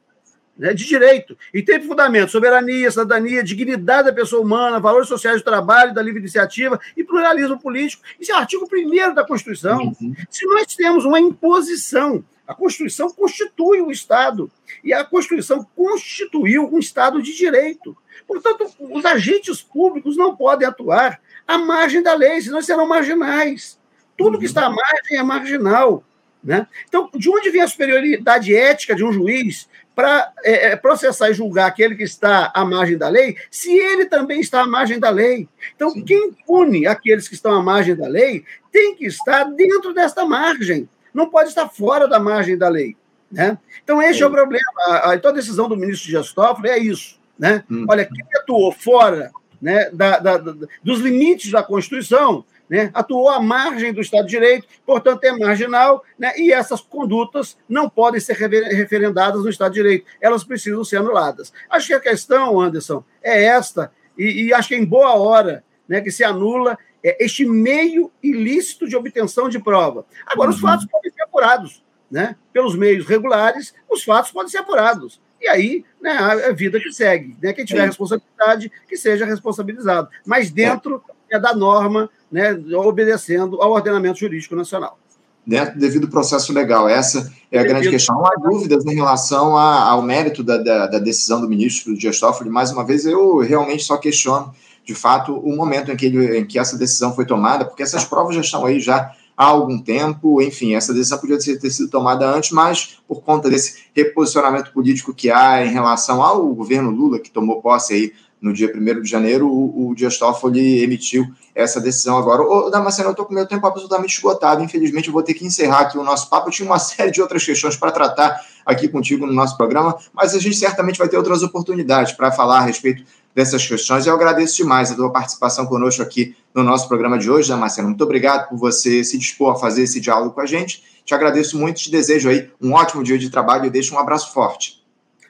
Né, 0.56 0.72
de 0.72 0.84
direito. 0.84 1.36
E 1.52 1.62
tem 1.62 1.82
fundamento: 1.82 2.30
soberania, 2.30 2.88
cidadania, 2.88 3.42
dignidade 3.42 4.06
da 4.06 4.12
pessoa 4.12 4.40
humana, 4.40 4.78
valores 4.78 5.08
sociais 5.08 5.40
do 5.40 5.44
trabalho, 5.44 5.92
da 5.92 6.00
livre 6.00 6.20
iniciativa 6.20 6.78
e 6.96 7.02
pluralismo 7.02 7.58
político. 7.58 8.04
Isso 8.20 8.30
é 8.30 8.36
o 8.36 8.38
artigo 8.38 8.68
1 8.72 9.14
da 9.14 9.26
Constituição. 9.26 9.92
Uhum. 10.00 10.14
Se 10.30 10.46
nós 10.46 10.66
temos 10.76 11.04
uma 11.04 11.18
imposição, 11.18 12.24
a 12.46 12.54
Constituição 12.54 13.10
constitui 13.10 13.80
o 13.80 13.90
Estado. 13.90 14.48
E 14.84 14.92
a 14.92 15.04
Constituição 15.04 15.66
constituiu 15.74 16.72
um 16.72 16.78
Estado 16.78 17.20
de 17.20 17.34
direito. 17.34 17.96
Portanto, 18.24 18.70
os 18.78 19.04
agentes 19.04 19.60
públicos 19.60 20.16
não 20.16 20.36
podem 20.36 20.68
atuar 20.68 21.20
à 21.48 21.58
margem 21.58 22.00
da 22.00 22.14
lei, 22.14 22.40
senão 22.40 22.62
serão 22.62 22.86
marginais. 22.86 23.76
Tudo 24.16 24.38
que 24.38 24.44
uhum. 24.44 24.48
está 24.48 24.66
à 24.66 24.70
margem 24.70 25.18
é 25.18 25.22
marginal. 25.22 26.04
Né? 26.44 26.66
Então, 26.86 27.08
de 27.14 27.30
onde 27.30 27.50
vem 27.50 27.62
a 27.62 27.68
superioridade 27.68 28.54
ética 28.54 28.94
de 28.94 29.02
um 29.02 29.10
juiz 29.12 29.66
para 29.94 30.30
é, 30.44 30.72
é, 30.72 30.76
processar 30.76 31.30
e 31.30 31.34
julgar 31.34 31.66
aquele 31.66 31.94
que 31.94 32.02
está 32.02 32.52
à 32.54 32.64
margem 32.64 32.98
da 32.98 33.08
lei, 33.08 33.36
se 33.50 33.72
ele 33.72 34.04
também 34.04 34.40
está 34.40 34.60
à 34.60 34.66
margem 34.66 34.98
da 34.98 35.08
lei? 35.08 35.48
Então, 35.74 35.90
Sim. 35.90 36.04
quem 36.04 36.32
pune 36.46 36.86
aqueles 36.86 37.28
que 37.28 37.34
estão 37.34 37.52
à 37.52 37.62
margem 37.62 37.96
da 37.96 38.06
lei 38.06 38.44
tem 38.70 38.94
que 38.94 39.06
estar 39.06 39.44
dentro 39.44 39.94
desta 39.94 40.26
margem, 40.26 40.86
não 41.14 41.30
pode 41.30 41.48
estar 41.48 41.68
fora 41.68 42.06
da 42.06 42.20
margem 42.20 42.58
da 42.58 42.68
lei. 42.68 42.94
Né? 43.32 43.56
Então, 43.82 44.02
esse 44.02 44.22
é 44.22 44.26
o 44.26 44.30
problema. 44.30 44.70
A, 44.86 45.10
a, 45.10 45.14
então, 45.14 45.30
a 45.30 45.34
decisão 45.34 45.68
do 45.68 45.76
ministro 45.76 46.10
Gestófoli 46.10 46.68
é 46.68 46.78
isso. 46.78 47.18
Né? 47.38 47.64
Hum. 47.70 47.86
Olha, 47.88 48.04
quem 48.04 48.24
atuou 48.36 48.70
fora 48.70 49.32
né, 49.62 49.88
da, 49.92 50.18
da, 50.18 50.36
da, 50.36 50.54
dos 50.82 51.00
limites 51.00 51.50
da 51.50 51.62
Constituição 51.62 52.44
né, 52.68 52.90
atuou 52.94 53.28
à 53.28 53.40
margem 53.40 53.92
do 53.92 54.00
Estado 54.00 54.24
de 54.24 54.30
Direito, 54.30 54.66
portanto 54.86 55.24
é 55.24 55.32
marginal, 55.32 56.04
né, 56.18 56.32
e 56.36 56.52
essas 56.52 56.80
condutas 56.80 57.56
não 57.68 57.88
podem 57.88 58.20
ser 58.20 58.34
referendadas 58.34 59.42
no 59.42 59.50
Estado 59.50 59.72
de 59.72 59.82
Direito, 59.82 60.06
elas 60.20 60.44
precisam 60.44 60.84
ser 60.84 60.98
anuladas. 60.98 61.52
Acho 61.68 61.88
que 61.88 61.94
a 61.94 62.00
questão, 62.00 62.60
Anderson, 62.60 63.04
é 63.22 63.44
esta, 63.44 63.92
e, 64.16 64.44
e 64.44 64.54
acho 64.54 64.68
que 64.68 64.74
é 64.74 64.78
em 64.78 64.84
boa 64.84 65.14
hora 65.14 65.64
né, 65.88 66.00
que 66.00 66.10
se 66.10 66.24
anula 66.24 66.78
é, 67.02 67.22
este 67.22 67.44
meio 67.44 68.10
ilícito 68.22 68.88
de 68.88 68.96
obtenção 68.96 69.48
de 69.48 69.58
prova. 69.58 70.06
Agora, 70.26 70.50
os 70.50 70.56
uhum. 70.56 70.62
fatos 70.62 70.86
podem 70.86 71.12
ser 71.12 71.22
apurados, 71.22 71.84
né? 72.10 72.36
Pelos 72.52 72.74
meios 72.74 73.06
regulares, 73.06 73.74
os 73.90 74.02
fatos 74.02 74.30
podem 74.30 74.48
ser 74.48 74.58
apurados. 74.58 75.20
E 75.40 75.48
aí, 75.48 75.84
né, 76.00 76.12
a 76.12 76.52
vida 76.52 76.80
que 76.80 76.90
segue. 76.90 77.36
Né? 77.42 77.52
Quem 77.52 77.66
tiver 77.66 77.84
responsabilidade, 77.84 78.72
que 78.88 78.96
seja 78.96 79.26
responsabilizado. 79.26 80.08
Mas 80.24 80.50
dentro 80.50 81.04
é. 81.36 81.40
da 81.40 81.54
norma, 81.54 82.08
né, 82.30 82.52
obedecendo 82.76 83.60
ao 83.60 83.72
ordenamento 83.72 84.18
jurídico 84.18 84.54
nacional 84.56 84.98
dentro 85.46 85.74
do 85.74 85.80
devido 85.80 86.08
processo 86.08 86.52
legal. 86.52 86.88
Essa 86.88 87.30
é 87.50 87.58
a 87.58 87.62
devido. 87.62 87.68
grande 87.68 87.90
questão. 87.90 88.16
Não 88.16 88.26
há 88.26 88.34
dúvidas 88.36 88.84
em 88.86 88.94
relação 88.94 89.56
a, 89.56 89.90
ao 89.90 90.02
mérito 90.02 90.42
da, 90.42 90.56
da, 90.56 90.86
da, 90.86 90.98
decisão 90.98 91.40
do 91.40 91.48
ministro 91.48 91.96
Dias 91.96 92.18
Toffoli. 92.18 92.50
Mais 92.50 92.70
uma 92.70 92.84
vez, 92.84 93.04
eu 93.04 93.38
realmente 93.38 93.84
só 93.84 93.96
questiono, 93.96 94.52
de 94.84 94.94
fato, 94.94 95.34
o 95.34 95.54
momento 95.54 95.90
em 95.90 95.96
que, 95.96 96.06
ele, 96.06 96.38
em 96.38 96.46
que 96.46 96.58
essa 96.58 96.76
decisão 96.76 97.14
foi 97.14 97.26
tomada, 97.26 97.64
porque 97.64 97.82
essas 97.82 98.04
provas 98.04 98.34
já 98.34 98.40
estão 98.40 98.64
aí 98.64 98.80
já 98.80 99.12
há 99.36 99.46
algum 99.46 99.80
tempo, 99.80 100.40
enfim, 100.40 100.74
essa 100.74 100.94
decisão 100.94 101.18
podia 101.18 101.38
ter 101.38 101.70
sido 101.70 101.88
tomada 101.88 102.24
antes, 102.30 102.52
mas 102.52 102.98
por 103.06 103.20
conta 103.22 103.50
desse 103.50 103.84
reposicionamento 103.92 104.72
político 104.72 105.12
que 105.12 105.28
há 105.30 105.64
em 105.66 105.72
relação 105.72 106.22
ao 106.22 106.46
governo 106.54 106.90
Lula, 106.90 107.18
que 107.18 107.30
tomou 107.30 107.60
posse 107.60 107.94
aí 107.94 108.12
no 108.44 108.52
dia 108.52 108.70
1 108.76 109.00
de 109.00 109.08
janeiro, 109.08 109.48
o, 109.48 109.88
o 109.88 109.94
Dias 109.94 110.18
Toffoli 110.18 110.82
emitiu 110.82 111.26
essa 111.54 111.80
decisão 111.80 112.18
agora. 112.18 112.42
Ô, 112.42 112.68
Damasceno, 112.68 113.08
eu 113.08 113.12
estou 113.12 113.24
com 113.24 113.32
meu 113.32 113.46
tempo 113.46 113.66
absolutamente 113.66 114.16
esgotado. 114.16 114.62
Infelizmente, 114.62 115.08
eu 115.08 115.14
vou 115.14 115.22
ter 115.22 115.32
que 115.32 115.46
encerrar 115.46 115.80
aqui 115.80 115.96
o 115.96 116.04
nosso 116.04 116.28
papo. 116.28 116.48
Eu 116.48 116.52
tinha 116.52 116.68
uma 116.68 116.76
série 116.78 117.10
de 117.10 117.22
outras 117.22 117.42
questões 117.42 117.74
para 117.74 117.90
tratar 117.90 118.38
aqui 118.66 118.86
contigo 118.86 119.26
no 119.26 119.32
nosso 119.32 119.56
programa, 119.56 119.96
mas 120.12 120.34
a 120.34 120.38
gente 120.38 120.56
certamente 120.56 120.98
vai 120.98 121.08
ter 121.08 121.16
outras 121.16 121.42
oportunidades 121.42 122.12
para 122.12 122.30
falar 122.30 122.58
a 122.58 122.60
respeito 122.60 123.02
dessas 123.34 123.66
questões. 123.66 124.06
Eu 124.06 124.14
agradeço 124.14 124.58
demais 124.58 124.92
a 124.92 124.94
tua 124.94 125.10
participação 125.10 125.64
conosco 125.64 126.02
aqui 126.02 126.36
no 126.54 126.62
nosso 126.62 126.86
programa 126.86 127.18
de 127.18 127.30
hoje, 127.30 127.48
Damasceno. 127.48 127.88
Muito 127.88 128.04
obrigado 128.04 128.50
por 128.50 128.58
você 128.58 129.02
se 129.02 129.16
dispor 129.16 129.52
a 129.52 129.56
fazer 129.56 129.84
esse 129.84 130.00
diálogo 130.00 130.32
com 130.32 130.42
a 130.42 130.46
gente. 130.46 130.82
Te 131.02 131.14
agradeço 131.14 131.58
muito, 131.58 131.78
te 131.78 131.90
desejo 131.90 132.28
aí 132.28 132.50
um 132.60 132.74
ótimo 132.74 133.02
dia 133.02 133.18
de 133.18 133.30
trabalho 133.30 133.64
e 133.64 133.70
deixo 133.70 133.94
um 133.94 133.98
abraço 133.98 134.34
forte. 134.34 134.83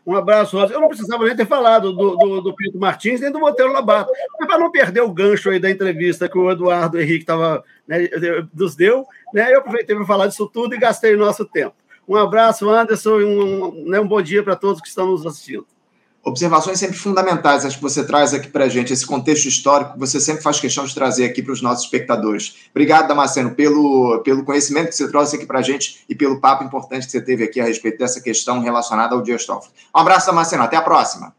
Um 0.07 0.15
abraço, 0.15 0.57
Rosa. 0.57 0.75
Eu 0.75 0.81
não 0.81 0.89
precisava 0.89 1.25
nem 1.25 1.35
ter 1.35 1.47
falado 1.47 1.93
do, 1.93 2.17
do, 2.17 2.41
do 2.43 2.55
Pinto 2.55 2.79
Martins 2.79 3.21
nem 3.21 3.33
do 3.33 3.41
Monteiro 3.41 3.73
Lobato. 3.73 4.13
Mas 4.39 4.49
para 4.49 4.59
não 4.59 4.71
perder 4.71 5.01
o 5.01 5.13
gancho 5.13 5.51
aí 5.51 5.59
da 5.59 5.71
entrevista 5.71 6.29
que 6.29 6.39
o 6.39 6.51
Eduardo 6.51 7.01
Henrique 7.01 7.23
estava 7.23 7.65
né, 7.89 8.09
nos 8.55 8.77
deu, 8.77 9.07
né, 9.33 9.53
eu 9.53 9.59
aproveitei 9.59 9.97
para 9.97 10.05
falar 10.05 10.27
disso 10.27 10.49
tudo 10.53 10.75
e 10.75 10.79
gastei 10.79 11.15
o 11.15 11.19
nosso 11.19 11.45
tempo. 11.45 11.75
Um 12.07 12.17
abraço, 12.17 12.69
Anderson, 12.69 13.21
e 13.21 13.25
um, 13.25 13.89
né, 13.89 13.99
um 13.99 14.07
bom 14.07 14.21
dia 14.21 14.43
para 14.43 14.57
todos 14.57 14.83
que 14.83 14.89
estão 14.89 15.07
nos 15.07 15.25
assistindo 15.25 15.67
observações 16.25 16.79
sempre 16.79 16.97
fundamentais, 16.97 17.67
acho 17.67 17.77
que 17.77 17.83
você 17.83 18.05
traz 18.05 18.33
aqui 18.33 18.49
para 18.49 18.65
a 18.65 18.69
gente, 18.69 18.93
esse 18.93 19.07
contexto 19.07 19.47
histórico, 19.47 19.99
você 19.99 20.19
sempre 20.19 20.43
faz 20.43 20.59
questão 20.59 20.85
de 20.87 20.95
trazer 20.95 21.27
aqui 21.27 21.43
para 21.43 21.53
os 21.53 21.61
nossos 21.61 21.85
espectadores. 21.85 22.57
Obrigado, 22.71 23.07
Damasceno, 23.07 23.51
pelo, 23.55 24.23
pelo 24.25 24.43
conhecimento 24.43 24.89
que 24.89 24.97
você 24.97 25.07
trouxe 25.09 25.37
aqui 25.37 25.45
para 25.45 25.59
a 25.59 25.63
gente 25.63 26.03
e 26.09 26.15
pelo 26.15 26.41
papo 26.41 26.65
importante 26.65 27.05
que 27.05 27.13
você 27.13 27.21
teve 27.21 27.45
aqui 27.45 27.61
a 27.61 27.65
respeito 27.65 27.99
dessa 27.99 28.21
questão 28.23 28.61
relacionada 28.61 29.15
ao 29.15 29.21
Dias. 29.21 29.47
Um 29.49 29.99
abraço, 29.99 30.27
Damasceno, 30.27 30.63
até 30.63 30.77
a 30.77 30.83
próxima. 30.83 31.35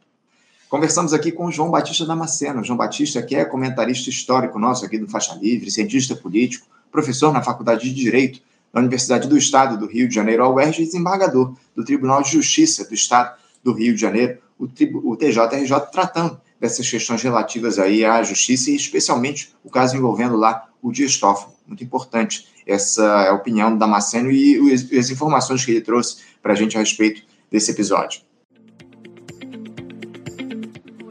Conversamos 0.69 1.13
aqui 1.13 1.32
com 1.32 1.45
o 1.45 1.52
João 1.52 1.71
Batista 1.71 2.06
Damasceno. 2.06 2.63
João 2.63 2.78
Batista, 2.78 3.21
que 3.24 3.36
é 3.36 3.43
comentarista 3.43 4.10
histórico 4.10 4.60
nosso 4.60 4.86
aqui 4.86 5.00
do 5.00 5.08
Faixa 5.08 5.34
Livre, 5.36 5.71
cientista 5.71 6.15
político, 6.15 6.67
professor 6.91 7.34
na 7.34 7.41
Faculdade 7.41 7.89
de 7.89 7.93
Direito 7.93 8.39
da 8.71 8.82
Universidade 8.82 9.28
do 9.28 9.38
Estado 9.38 9.78
do 9.78 9.88
Rio 9.88 10.08
de 10.08 10.13
Janeiro, 10.13 10.43
ao 10.43 10.56
UERJ 10.56 10.84
e 10.84 10.86
desembargador 10.86 11.56
do 11.76 11.84
Tribunal 11.84 12.21
de 12.21 12.32
Justiça 12.32 12.86
do 12.86 12.93
Estado 12.93 13.36
do 13.63 13.74
Rio 13.74 13.95
de 13.95 14.02
Janeiro 14.02 14.38
o, 14.57 14.67
TJRJ 15.15 15.79
tratando 15.91 16.39
dessas 16.59 16.89
questões 16.89 17.21
relativas 17.21 17.77
aí 17.77 18.05
à 18.05 18.23
justiça 18.23 18.71
e 18.71 18.75
especialmente 18.75 19.53
o 19.63 19.69
caso 19.69 19.95
envolvendo 19.95 20.35
lá 20.35 20.69
o 20.81 20.91
Dias 20.91 21.17
Toffoli. 21.17 21.53
Muito 21.67 21.83
importante 21.83 22.47
essa 22.65 23.33
opinião 23.33 23.71
do 23.71 23.77
Damasceno 23.77 24.31
e 24.31 24.71
as 24.71 25.09
informações 25.09 25.65
que 25.65 25.71
ele 25.71 25.81
trouxe 25.81 26.17
para 26.41 26.53
a 26.53 26.55
gente 26.55 26.77
a 26.77 26.79
respeito 26.79 27.23
desse 27.51 27.71
episódio. 27.71 28.21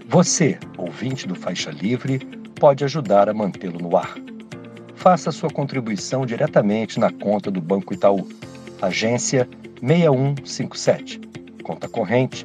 Você, 0.08 0.58
ouvinte 0.78 1.26
do 1.26 1.34
Faixa 1.34 1.70
Livre, 1.70 2.20
pode 2.60 2.84
ajudar 2.84 3.28
a 3.28 3.34
mantê-lo 3.34 3.80
no 3.80 3.96
ar. 3.96 4.14
Faça 4.94 5.32
sua 5.32 5.50
contribuição 5.50 6.24
diretamente 6.24 7.00
na 7.00 7.10
conta 7.10 7.50
do 7.50 7.60
Banco 7.60 7.92
Itaú, 7.92 8.28
agência 8.80 9.48
6157, 9.82 11.20
conta 11.62 11.88
corrente 11.88 12.44